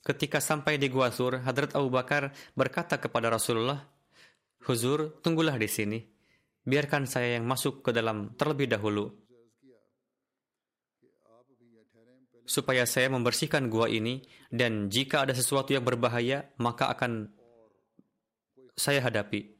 Ketika 0.03 0.43
sampai 0.43 0.75
di 0.75 0.91
Gua 0.91 1.13
Sur, 1.15 1.39
Hadrat 1.39 1.77
Abu 1.79 1.87
Bakar 1.87 2.35
berkata 2.57 2.99
kepada 2.99 3.31
Rasulullah, 3.31 3.87
Huzur, 4.63 5.19
tunggulah 5.19 5.55
di 5.59 5.67
sini. 5.67 5.99
Biarkan 6.63 7.03
saya 7.03 7.35
yang 7.35 7.43
masuk 7.43 7.83
ke 7.83 7.91
dalam 7.91 8.31
terlebih 8.39 8.71
dahulu. 8.71 9.11
Supaya 12.43 12.83
saya 12.83 13.07
membersihkan 13.11 13.71
gua 13.71 13.87
ini 13.87 14.23
dan 14.51 14.91
jika 14.91 15.23
ada 15.23 15.31
sesuatu 15.35 15.71
yang 15.71 15.83
berbahaya 15.83 16.47
maka 16.59 16.91
akan 16.91 17.31
saya 18.73 19.03
hadapi. 19.05 19.53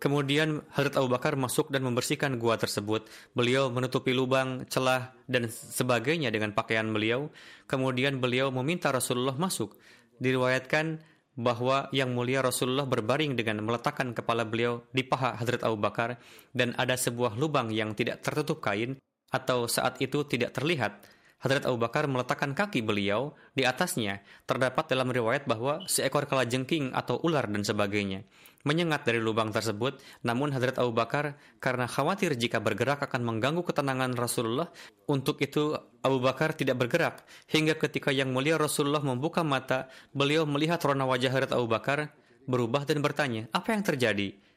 Kemudian 0.00 0.64
Hadrat 0.72 0.96
Abu 0.96 1.12
Bakar 1.12 1.36
masuk 1.36 1.68
dan 1.68 1.84
membersihkan 1.84 2.40
gua 2.40 2.56
tersebut. 2.56 3.04
Beliau 3.36 3.68
menutupi 3.68 4.16
lubang, 4.16 4.64
celah, 4.64 5.12
dan 5.28 5.52
sebagainya 5.52 6.32
dengan 6.32 6.56
pakaian 6.56 6.88
beliau. 6.88 7.28
Kemudian 7.68 8.16
beliau 8.16 8.48
meminta 8.48 8.88
Rasulullah 8.88 9.36
masuk. 9.36 9.76
Diriwayatkan 10.16 11.04
bahwa 11.36 11.92
yang 11.92 12.16
mulia 12.16 12.40
Rasulullah 12.40 12.88
berbaring 12.88 13.36
dengan 13.36 13.60
meletakkan 13.60 14.16
kepala 14.16 14.48
beliau 14.48 14.88
di 14.90 15.04
paha 15.04 15.36
Hadrat 15.36 15.62
Abu 15.68 15.76
Bakar 15.76 16.16
dan 16.56 16.72
ada 16.80 16.96
sebuah 16.96 17.36
lubang 17.36 17.68
yang 17.68 17.92
tidak 17.92 18.24
tertutup 18.24 18.64
kain 18.64 18.96
atau 19.30 19.70
saat 19.70 20.00
itu 20.02 20.26
tidak 20.26 20.56
terlihat 20.56 21.00
Hadrat 21.40 21.64
Abu 21.64 21.80
Bakar 21.80 22.04
meletakkan 22.04 22.52
kaki 22.52 22.84
beliau 22.84 23.32
di 23.56 23.64
atasnya. 23.64 24.20
Terdapat 24.44 24.92
dalam 24.92 25.08
riwayat 25.08 25.48
bahwa 25.48 25.80
seekor 25.88 26.28
kalajengking 26.28 26.92
atau 26.92 27.16
ular 27.24 27.48
dan 27.48 27.64
sebagainya 27.64 28.28
menyengat 28.64 29.08
dari 29.08 29.20
lubang 29.20 29.48
tersebut. 29.48 30.00
Namun 30.24 30.52
Hadrat 30.52 30.76
Abu 30.76 30.92
Bakar 30.92 31.40
karena 31.58 31.88
khawatir 31.88 32.36
jika 32.36 32.60
bergerak 32.60 33.00
akan 33.00 33.24
mengganggu 33.24 33.64
ketenangan 33.64 34.12
Rasulullah, 34.16 34.68
untuk 35.08 35.40
itu 35.40 35.76
Abu 36.04 36.20
Bakar 36.20 36.52
tidak 36.52 36.76
bergerak 36.80 37.24
hingga 37.48 37.76
ketika 37.76 38.12
yang 38.12 38.32
mulia 38.32 38.60
Rasulullah 38.60 39.00
membuka 39.00 39.40
mata, 39.40 39.88
beliau 40.12 40.44
melihat 40.44 40.80
rona 40.84 41.08
wajah 41.08 41.32
Hadrat 41.32 41.52
Abu 41.56 41.68
Bakar 41.70 42.12
berubah 42.44 42.84
dan 42.84 43.00
bertanya, 43.00 43.48
"Apa 43.52 43.72
yang 43.72 43.84
terjadi?" 43.84 44.49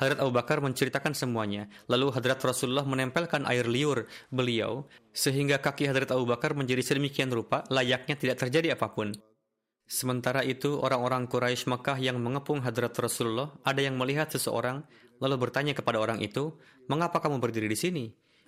Hadrat 0.00 0.24
Abu 0.24 0.32
Bakar 0.32 0.64
menceritakan 0.64 1.12
semuanya. 1.12 1.68
Lalu 1.84 2.08
Hadrat 2.16 2.40
Rasulullah 2.40 2.88
menempelkan 2.88 3.44
air 3.44 3.68
liur 3.68 4.08
beliau 4.32 4.88
sehingga 5.12 5.60
kaki 5.60 5.92
Hadrat 5.92 6.08
Abu 6.16 6.24
Bakar 6.24 6.56
menjadi 6.56 6.80
sedemikian 6.80 7.28
rupa 7.28 7.68
layaknya 7.68 8.16
tidak 8.16 8.40
terjadi 8.40 8.80
apa 8.80 8.88
pun. 8.96 9.12
Sementara 9.84 10.40
itu 10.40 10.80
orang-orang 10.80 11.28
Quraisy 11.28 11.68
Mekah 11.68 12.00
yang 12.00 12.16
mengepung 12.16 12.64
Hadrat 12.64 12.96
Rasulullah 12.96 13.52
ada 13.60 13.84
yang 13.84 14.00
melihat 14.00 14.32
seseorang 14.32 14.80
lalu 15.20 15.36
bertanya 15.36 15.76
kepada 15.76 16.00
orang 16.00 16.24
itu, 16.24 16.56
"Mengapa 16.88 17.20
kamu 17.20 17.36
berdiri 17.36 17.68
di 17.68 17.76
sini?" 17.76 18.04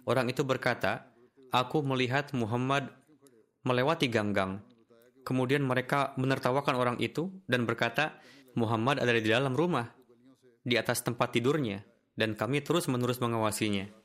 Orang 0.08 0.32
itu 0.32 0.48
berkata, 0.48 1.12
"Aku 1.52 1.84
melihat 1.84 2.32
Muhammad 2.32 2.88
melewati 3.68 4.08
ganggang." 4.08 4.64
Kemudian 5.22 5.62
mereka 5.68 6.16
menertawakan 6.16 6.74
orang 6.80 6.96
itu 6.96 7.28
dan 7.44 7.68
berkata, 7.68 8.16
"Muhammad 8.56 9.04
ada 9.04 9.12
di 9.12 9.28
dalam 9.28 9.52
rumah." 9.52 10.01
Di 10.62 10.78
atas 10.78 11.02
tempat 11.02 11.34
tidurnya, 11.34 11.82
dan 12.14 12.38
kami 12.38 12.62
terus-menerus 12.62 13.18
mengawasinya. 13.18 14.02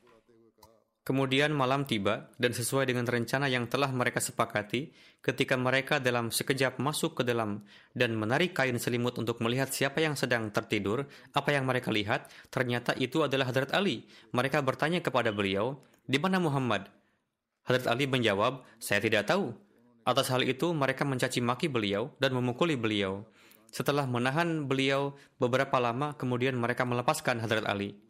Kemudian 1.08 1.56
malam 1.56 1.88
tiba, 1.88 2.28
dan 2.36 2.52
sesuai 2.52 2.84
dengan 2.84 3.08
rencana 3.08 3.48
yang 3.48 3.64
telah 3.64 3.88
mereka 3.88 4.20
sepakati, 4.20 4.92
ketika 5.24 5.56
mereka 5.56 5.96
dalam 5.96 6.28
sekejap 6.28 6.76
masuk 6.76 7.16
ke 7.16 7.22
dalam 7.24 7.64
dan 7.96 8.12
menarik 8.12 8.52
kain 8.52 8.76
selimut 8.76 9.16
untuk 9.16 9.40
melihat 9.40 9.72
siapa 9.72 10.04
yang 10.04 10.20
sedang 10.20 10.52
tertidur, 10.52 11.08
apa 11.32 11.48
yang 11.48 11.64
mereka 11.64 11.88
lihat, 11.88 12.28
ternyata 12.52 12.92
itu 13.00 13.24
adalah 13.24 13.48
Hadrat 13.48 13.72
Ali. 13.72 14.04
Mereka 14.36 14.60
bertanya 14.60 15.00
kepada 15.00 15.32
beliau, 15.32 15.80
di 16.04 16.20
mana 16.20 16.36
Muhammad? 16.44 16.92
Hadrat 17.64 17.88
Ali 17.88 18.04
menjawab, 18.04 18.68
saya 18.76 19.00
tidak 19.00 19.32
tahu. 19.32 19.56
Atas 20.04 20.28
hal 20.28 20.44
itu, 20.44 20.76
mereka 20.76 21.08
mencaci 21.08 21.40
maki 21.40 21.72
beliau 21.72 22.12
dan 22.20 22.36
memukuli 22.36 22.76
beliau. 22.76 23.24
Setelah 23.68 24.08
menahan 24.08 24.64
beliau 24.64 25.16
beberapa 25.36 25.76
lama, 25.76 26.16
kemudian 26.16 26.56
mereka 26.56 26.88
melepaskan 26.88 27.40
Hadrat 27.44 27.68
Ali. 27.68 28.08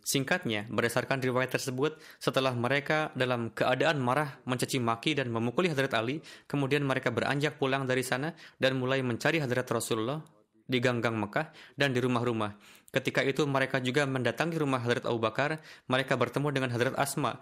Singkatnya, 0.00 0.64
berdasarkan 0.72 1.20
riwayat 1.20 1.52
tersebut, 1.52 2.00
setelah 2.16 2.56
mereka 2.56 3.12
dalam 3.12 3.52
keadaan 3.52 4.00
marah, 4.00 4.40
mencaci 4.48 4.80
maki 4.80 5.12
dan 5.12 5.28
memukuli 5.28 5.68
Hadrat 5.68 5.92
Ali, 5.92 6.24
kemudian 6.48 6.80
mereka 6.86 7.12
beranjak 7.12 7.60
pulang 7.60 7.84
dari 7.84 8.00
sana 8.00 8.32
dan 8.56 8.80
mulai 8.80 9.04
mencari 9.04 9.42
Hadrat 9.44 9.68
Rasulullah 9.68 10.24
di 10.64 10.78
ganggang 10.80 11.18
Mekah 11.18 11.52
dan 11.76 11.92
di 11.92 12.00
rumah-rumah. 12.00 12.56
Ketika 12.90 13.20
itu 13.26 13.44
mereka 13.44 13.82
juga 13.82 14.08
mendatangi 14.08 14.56
rumah 14.56 14.80
Hadrat 14.80 15.04
Abu 15.04 15.20
Bakar, 15.20 15.60
mereka 15.90 16.16
bertemu 16.16 16.48
dengan 16.54 16.70
Hadrat 16.72 16.96
Asma. 16.96 17.36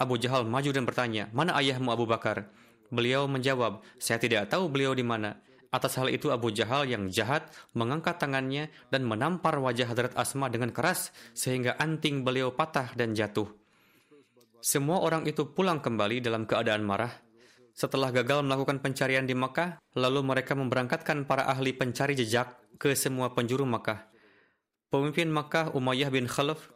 Abu 0.00 0.18
Jahal 0.18 0.48
maju 0.48 0.70
dan 0.74 0.82
bertanya, 0.82 1.30
"Mana 1.30 1.54
ayahmu 1.54 1.92
Abu 1.92 2.08
Bakar?" 2.08 2.50
Beliau 2.92 3.24
menjawab, 3.30 3.80
"Saya 3.96 4.18
tidak 4.18 4.50
tahu 4.52 4.68
beliau 4.68 4.92
di 4.92 5.06
mana." 5.06 5.38
Atas 5.72 5.96
hal 5.96 6.12
itu 6.12 6.28
Abu 6.28 6.52
Jahal 6.52 6.84
yang 6.84 7.08
jahat 7.08 7.48
mengangkat 7.72 8.20
tangannya 8.20 8.68
dan 8.92 9.08
menampar 9.08 9.56
wajah 9.56 9.88
Hadrat 9.88 10.12
Asma 10.20 10.52
dengan 10.52 10.68
keras 10.68 11.16
sehingga 11.32 11.80
anting 11.80 12.20
beliau 12.28 12.52
patah 12.52 12.92
dan 12.92 13.16
jatuh. 13.16 13.48
Semua 14.60 15.00
orang 15.00 15.24
itu 15.24 15.48
pulang 15.48 15.80
kembali 15.80 16.20
dalam 16.20 16.44
keadaan 16.44 16.84
marah. 16.84 17.10
Setelah 17.72 18.12
gagal 18.12 18.44
melakukan 18.44 18.84
pencarian 18.84 19.24
di 19.24 19.32
Makkah, 19.32 19.80
lalu 19.96 20.20
mereka 20.20 20.52
memberangkatkan 20.52 21.24
para 21.24 21.48
ahli 21.48 21.72
pencari 21.72 22.12
jejak 22.12 22.52
ke 22.76 22.92
semua 22.92 23.32
penjuru 23.32 23.64
Makkah. 23.64 24.12
Pemimpin 24.92 25.32
Makkah 25.32 25.72
Umayyah 25.72 26.12
bin 26.12 26.28
Khalaf, 26.28 26.68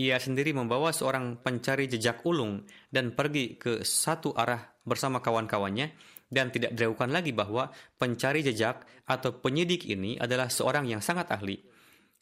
ia 0.00 0.16
sendiri 0.16 0.56
membawa 0.56 0.88
seorang 0.88 1.36
pencari 1.44 1.84
jejak 1.84 2.24
ulung 2.24 2.64
dan 2.88 3.12
pergi 3.12 3.60
ke 3.60 3.84
satu 3.84 4.32
arah 4.32 4.72
bersama 4.88 5.20
kawan-kawannya 5.20 5.92
dan 6.28 6.52
tidak 6.52 6.76
diragukan 6.76 7.08
lagi 7.08 7.32
bahwa 7.32 7.72
pencari 7.96 8.44
jejak 8.44 8.84
atau 9.08 9.40
penyidik 9.40 9.88
ini 9.88 10.20
adalah 10.20 10.52
seorang 10.52 10.84
yang 10.88 11.00
sangat 11.00 11.32
ahli. 11.32 11.56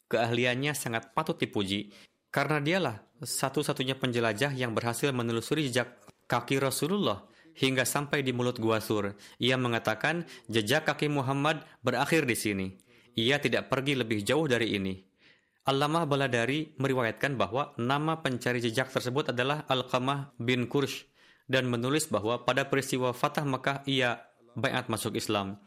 Keahliannya 0.07 0.71
sangat 0.71 1.11
patut 1.11 1.35
dipuji 1.35 1.91
karena 2.31 2.63
dialah 2.63 2.95
satu-satunya 3.19 3.99
penjelajah 3.99 4.55
yang 4.55 4.71
berhasil 4.71 5.11
menelusuri 5.11 5.67
jejak 5.67 5.99
kaki 6.31 6.63
Rasulullah 6.63 7.27
hingga 7.59 7.83
sampai 7.83 8.23
di 8.23 8.31
mulut 8.31 8.55
Gua 8.61 8.79
Sur. 8.79 9.11
Ia 9.41 9.59
mengatakan 9.59 10.23
jejak 10.47 10.87
kaki 10.87 11.11
Muhammad 11.11 11.65
berakhir 11.83 12.23
di 12.23 12.37
sini. 12.39 12.67
Ia 13.17 13.41
tidak 13.41 13.67
pergi 13.67 13.97
lebih 13.97 14.23
jauh 14.23 14.45
dari 14.45 14.77
ini. 14.77 14.95
Allamah 15.67 16.07
Baladari 16.07 16.71
meriwayatkan 16.79 17.35
bahwa 17.35 17.75
nama 17.75 18.23
pencari 18.23 18.63
jejak 18.63 18.87
tersebut 18.87 19.35
adalah 19.35 19.67
Al-Qamah 19.67 20.39
bin 20.39 20.71
Kursh 20.71 21.03
dan 21.47 21.71
menulis 21.71 22.11
bahwa 22.11 22.43
pada 22.43 22.67
peristiwa 22.67 23.15
Fatah 23.15 23.47
Mekah 23.47 23.87
ia 23.87 24.21
bayat 24.53 24.91
masuk 24.91 25.15
Islam. 25.15 25.59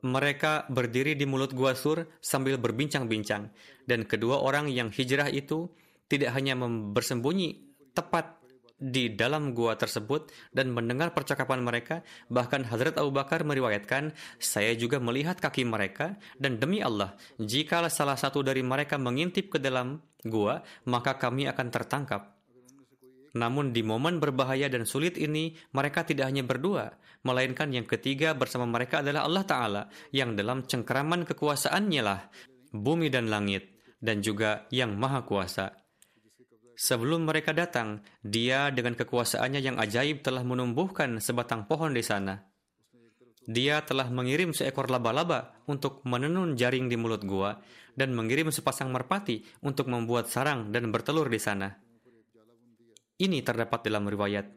Mereka 0.00 0.72
berdiri 0.72 1.12
di 1.12 1.28
mulut 1.28 1.52
Gua 1.52 1.76
Sur 1.76 2.08
sambil 2.24 2.56
berbincang-bincang 2.56 3.52
dan 3.84 4.00
kedua 4.08 4.40
orang 4.40 4.72
yang 4.72 4.88
hijrah 4.88 5.28
itu 5.28 5.68
tidak 6.08 6.32
hanya 6.32 6.56
bersembunyi 6.96 7.68
tepat 7.92 8.40
di 8.80 9.12
dalam 9.12 9.52
gua 9.52 9.76
tersebut 9.76 10.32
dan 10.56 10.72
mendengar 10.72 11.12
percakapan 11.12 11.60
mereka. 11.60 12.00
Bahkan 12.32 12.64
Hazrat 12.72 12.96
Abu 12.96 13.12
Bakar 13.12 13.44
meriwayatkan, 13.44 14.16
saya 14.40 14.72
juga 14.72 14.96
melihat 14.96 15.36
kaki 15.36 15.68
mereka 15.68 16.16
dan 16.40 16.56
demi 16.56 16.80
Allah, 16.80 17.12
jika 17.36 17.84
salah 17.92 18.16
satu 18.16 18.40
dari 18.40 18.64
mereka 18.64 18.96
mengintip 18.96 19.52
ke 19.52 19.58
dalam 19.60 20.00
gua, 20.24 20.64
maka 20.88 21.20
kami 21.20 21.44
akan 21.44 21.68
tertangkap. 21.68 22.39
Namun 23.36 23.70
di 23.70 23.86
momen 23.86 24.18
berbahaya 24.18 24.66
dan 24.66 24.82
sulit 24.82 25.14
ini, 25.14 25.54
mereka 25.70 26.02
tidak 26.02 26.26
hanya 26.30 26.42
berdua, 26.42 26.90
melainkan 27.22 27.70
yang 27.70 27.86
ketiga 27.86 28.34
bersama 28.34 28.66
mereka 28.66 29.04
adalah 29.04 29.26
Allah 29.26 29.44
Ta'ala, 29.46 29.82
yang 30.10 30.34
dalam 30.34 30.66
cengkeraman 30.66 31.22
kekuasaannya 31.28 32.02
lah, 32.02 32.26
bumi 32.74 33.06
dan 33.06 33.30
langit, 33.30 33.70
dan 34.02 34.24
juga 34.24 34.66
yang 34.74 34.98
maha 34.98 35.22
kuasa. 35.22 35.80
Sebelum 36.80 37.28
mereka 37.28 37.52
datang, 37.52 38.00
dia 38.24 38.72
dengan 38.72 38.96
kekuasaannya 38.96 39.60
yang 39.60 39.76
ajaib 39.76 40.24
telah 40.24 40.40
menumbuhkan 40.40 41.20
sebatang 41.20 41.68
pohon 41.68 41.92
di 41.92 42.00
sana. 42.00 42.40
Dia 43.44 43.84
telah 43.84 44.08
mengirim 44.08 44.56
seekor 44.56 44.88
laba-laba 44.88 45.60
untuk 45.68 46.00
menenun 46.08 46.56
jaring 46.56 46.88
di 46.88 46.96
mulut 46.96 47.24
gua 47.24 47.60
dan 47.98 48.16
mengirim 48.16 48.48
sepasang 48.48 48.88
merpati 48.88 49.44
untuk 49.60 49.92
membuat 49.92 50.32
sarang 50.32 50.72
dan 50.72 50.88
bertelur 50.88 51.28
di 51.28 51.36
sana. 51.36 51.89
Ini 53.20 53.44
terdapat 53.44 53.84
dalam 53.84 54.08
riwayat. 54.08 54.48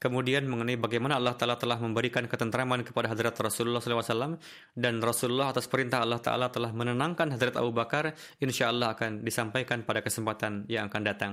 Kemudian 0.00 0.48
mengenai 0.50 0.80
bagaimana 0.80 1.14
Allah 1.14 1.38
Ta'ala 1.38 1.54
telah 1.60 1.78
memberikan 1.78 2.26
ketentraman 2.26 2.82
kepada 2.82 3.12
hadrat 3.12 3.38
Rasulullah 3.38 3.78
SAW 3.78 4.40
dan 4.74 4.98
Rasulullah 4.98 5.54
atas 5.54 5.70
perintah 5.70 6.02
Allah 6.02 6.18
Ta'ala 6.18 6.50
telah 6.50 6.74
menenangkan 6.74 7.30
hadrat 7.30 7.54
Abu 7.54 7.70
Bakar, 7.70 8.16
insya 8.42 8.72
Allah 8.72 8.98
akan 8.98 9.22
disampaikan 9.22 9.86
pada 9.86 10.02
kesempatan 10.02 10.66
yang 10.66 10.90
akan 10.90 11.02
datang. 11.06 11.32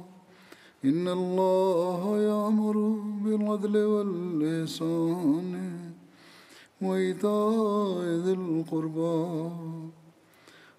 إن 0.85 1.07
الله 1.07 2.17
يأمر 2.17 2.77
بالعدل 3.23 3.77
والإحسان 3.77 5.53
وإيتاء 6.81 8.01
ذي 8.25 8.33
القربى 8.33 9.21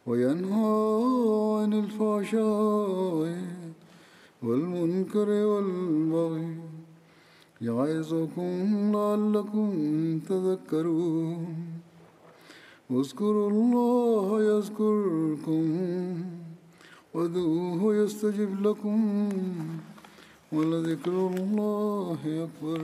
وينهى 0.06 0.74
عن 1.58 1.72
الفحشاء 1.72 3.30
والمنكر 4.42 5.28
والبغي 5.30 6.56
يعظكم 7.60 8.52
لعلكم 8.94 9.68
تذكرون 10.28 11.46
اذكروا 12.90 13.50
الله 13.50 14.42
يذكركم 14.42 15.64
وادعوه 17.14 17.94
يستجب 17.96 18.66
لكم 18.66 19.28
ولذكر 20.52 21.10
الله 21.10 22.18
أكبر. 22.26 22.80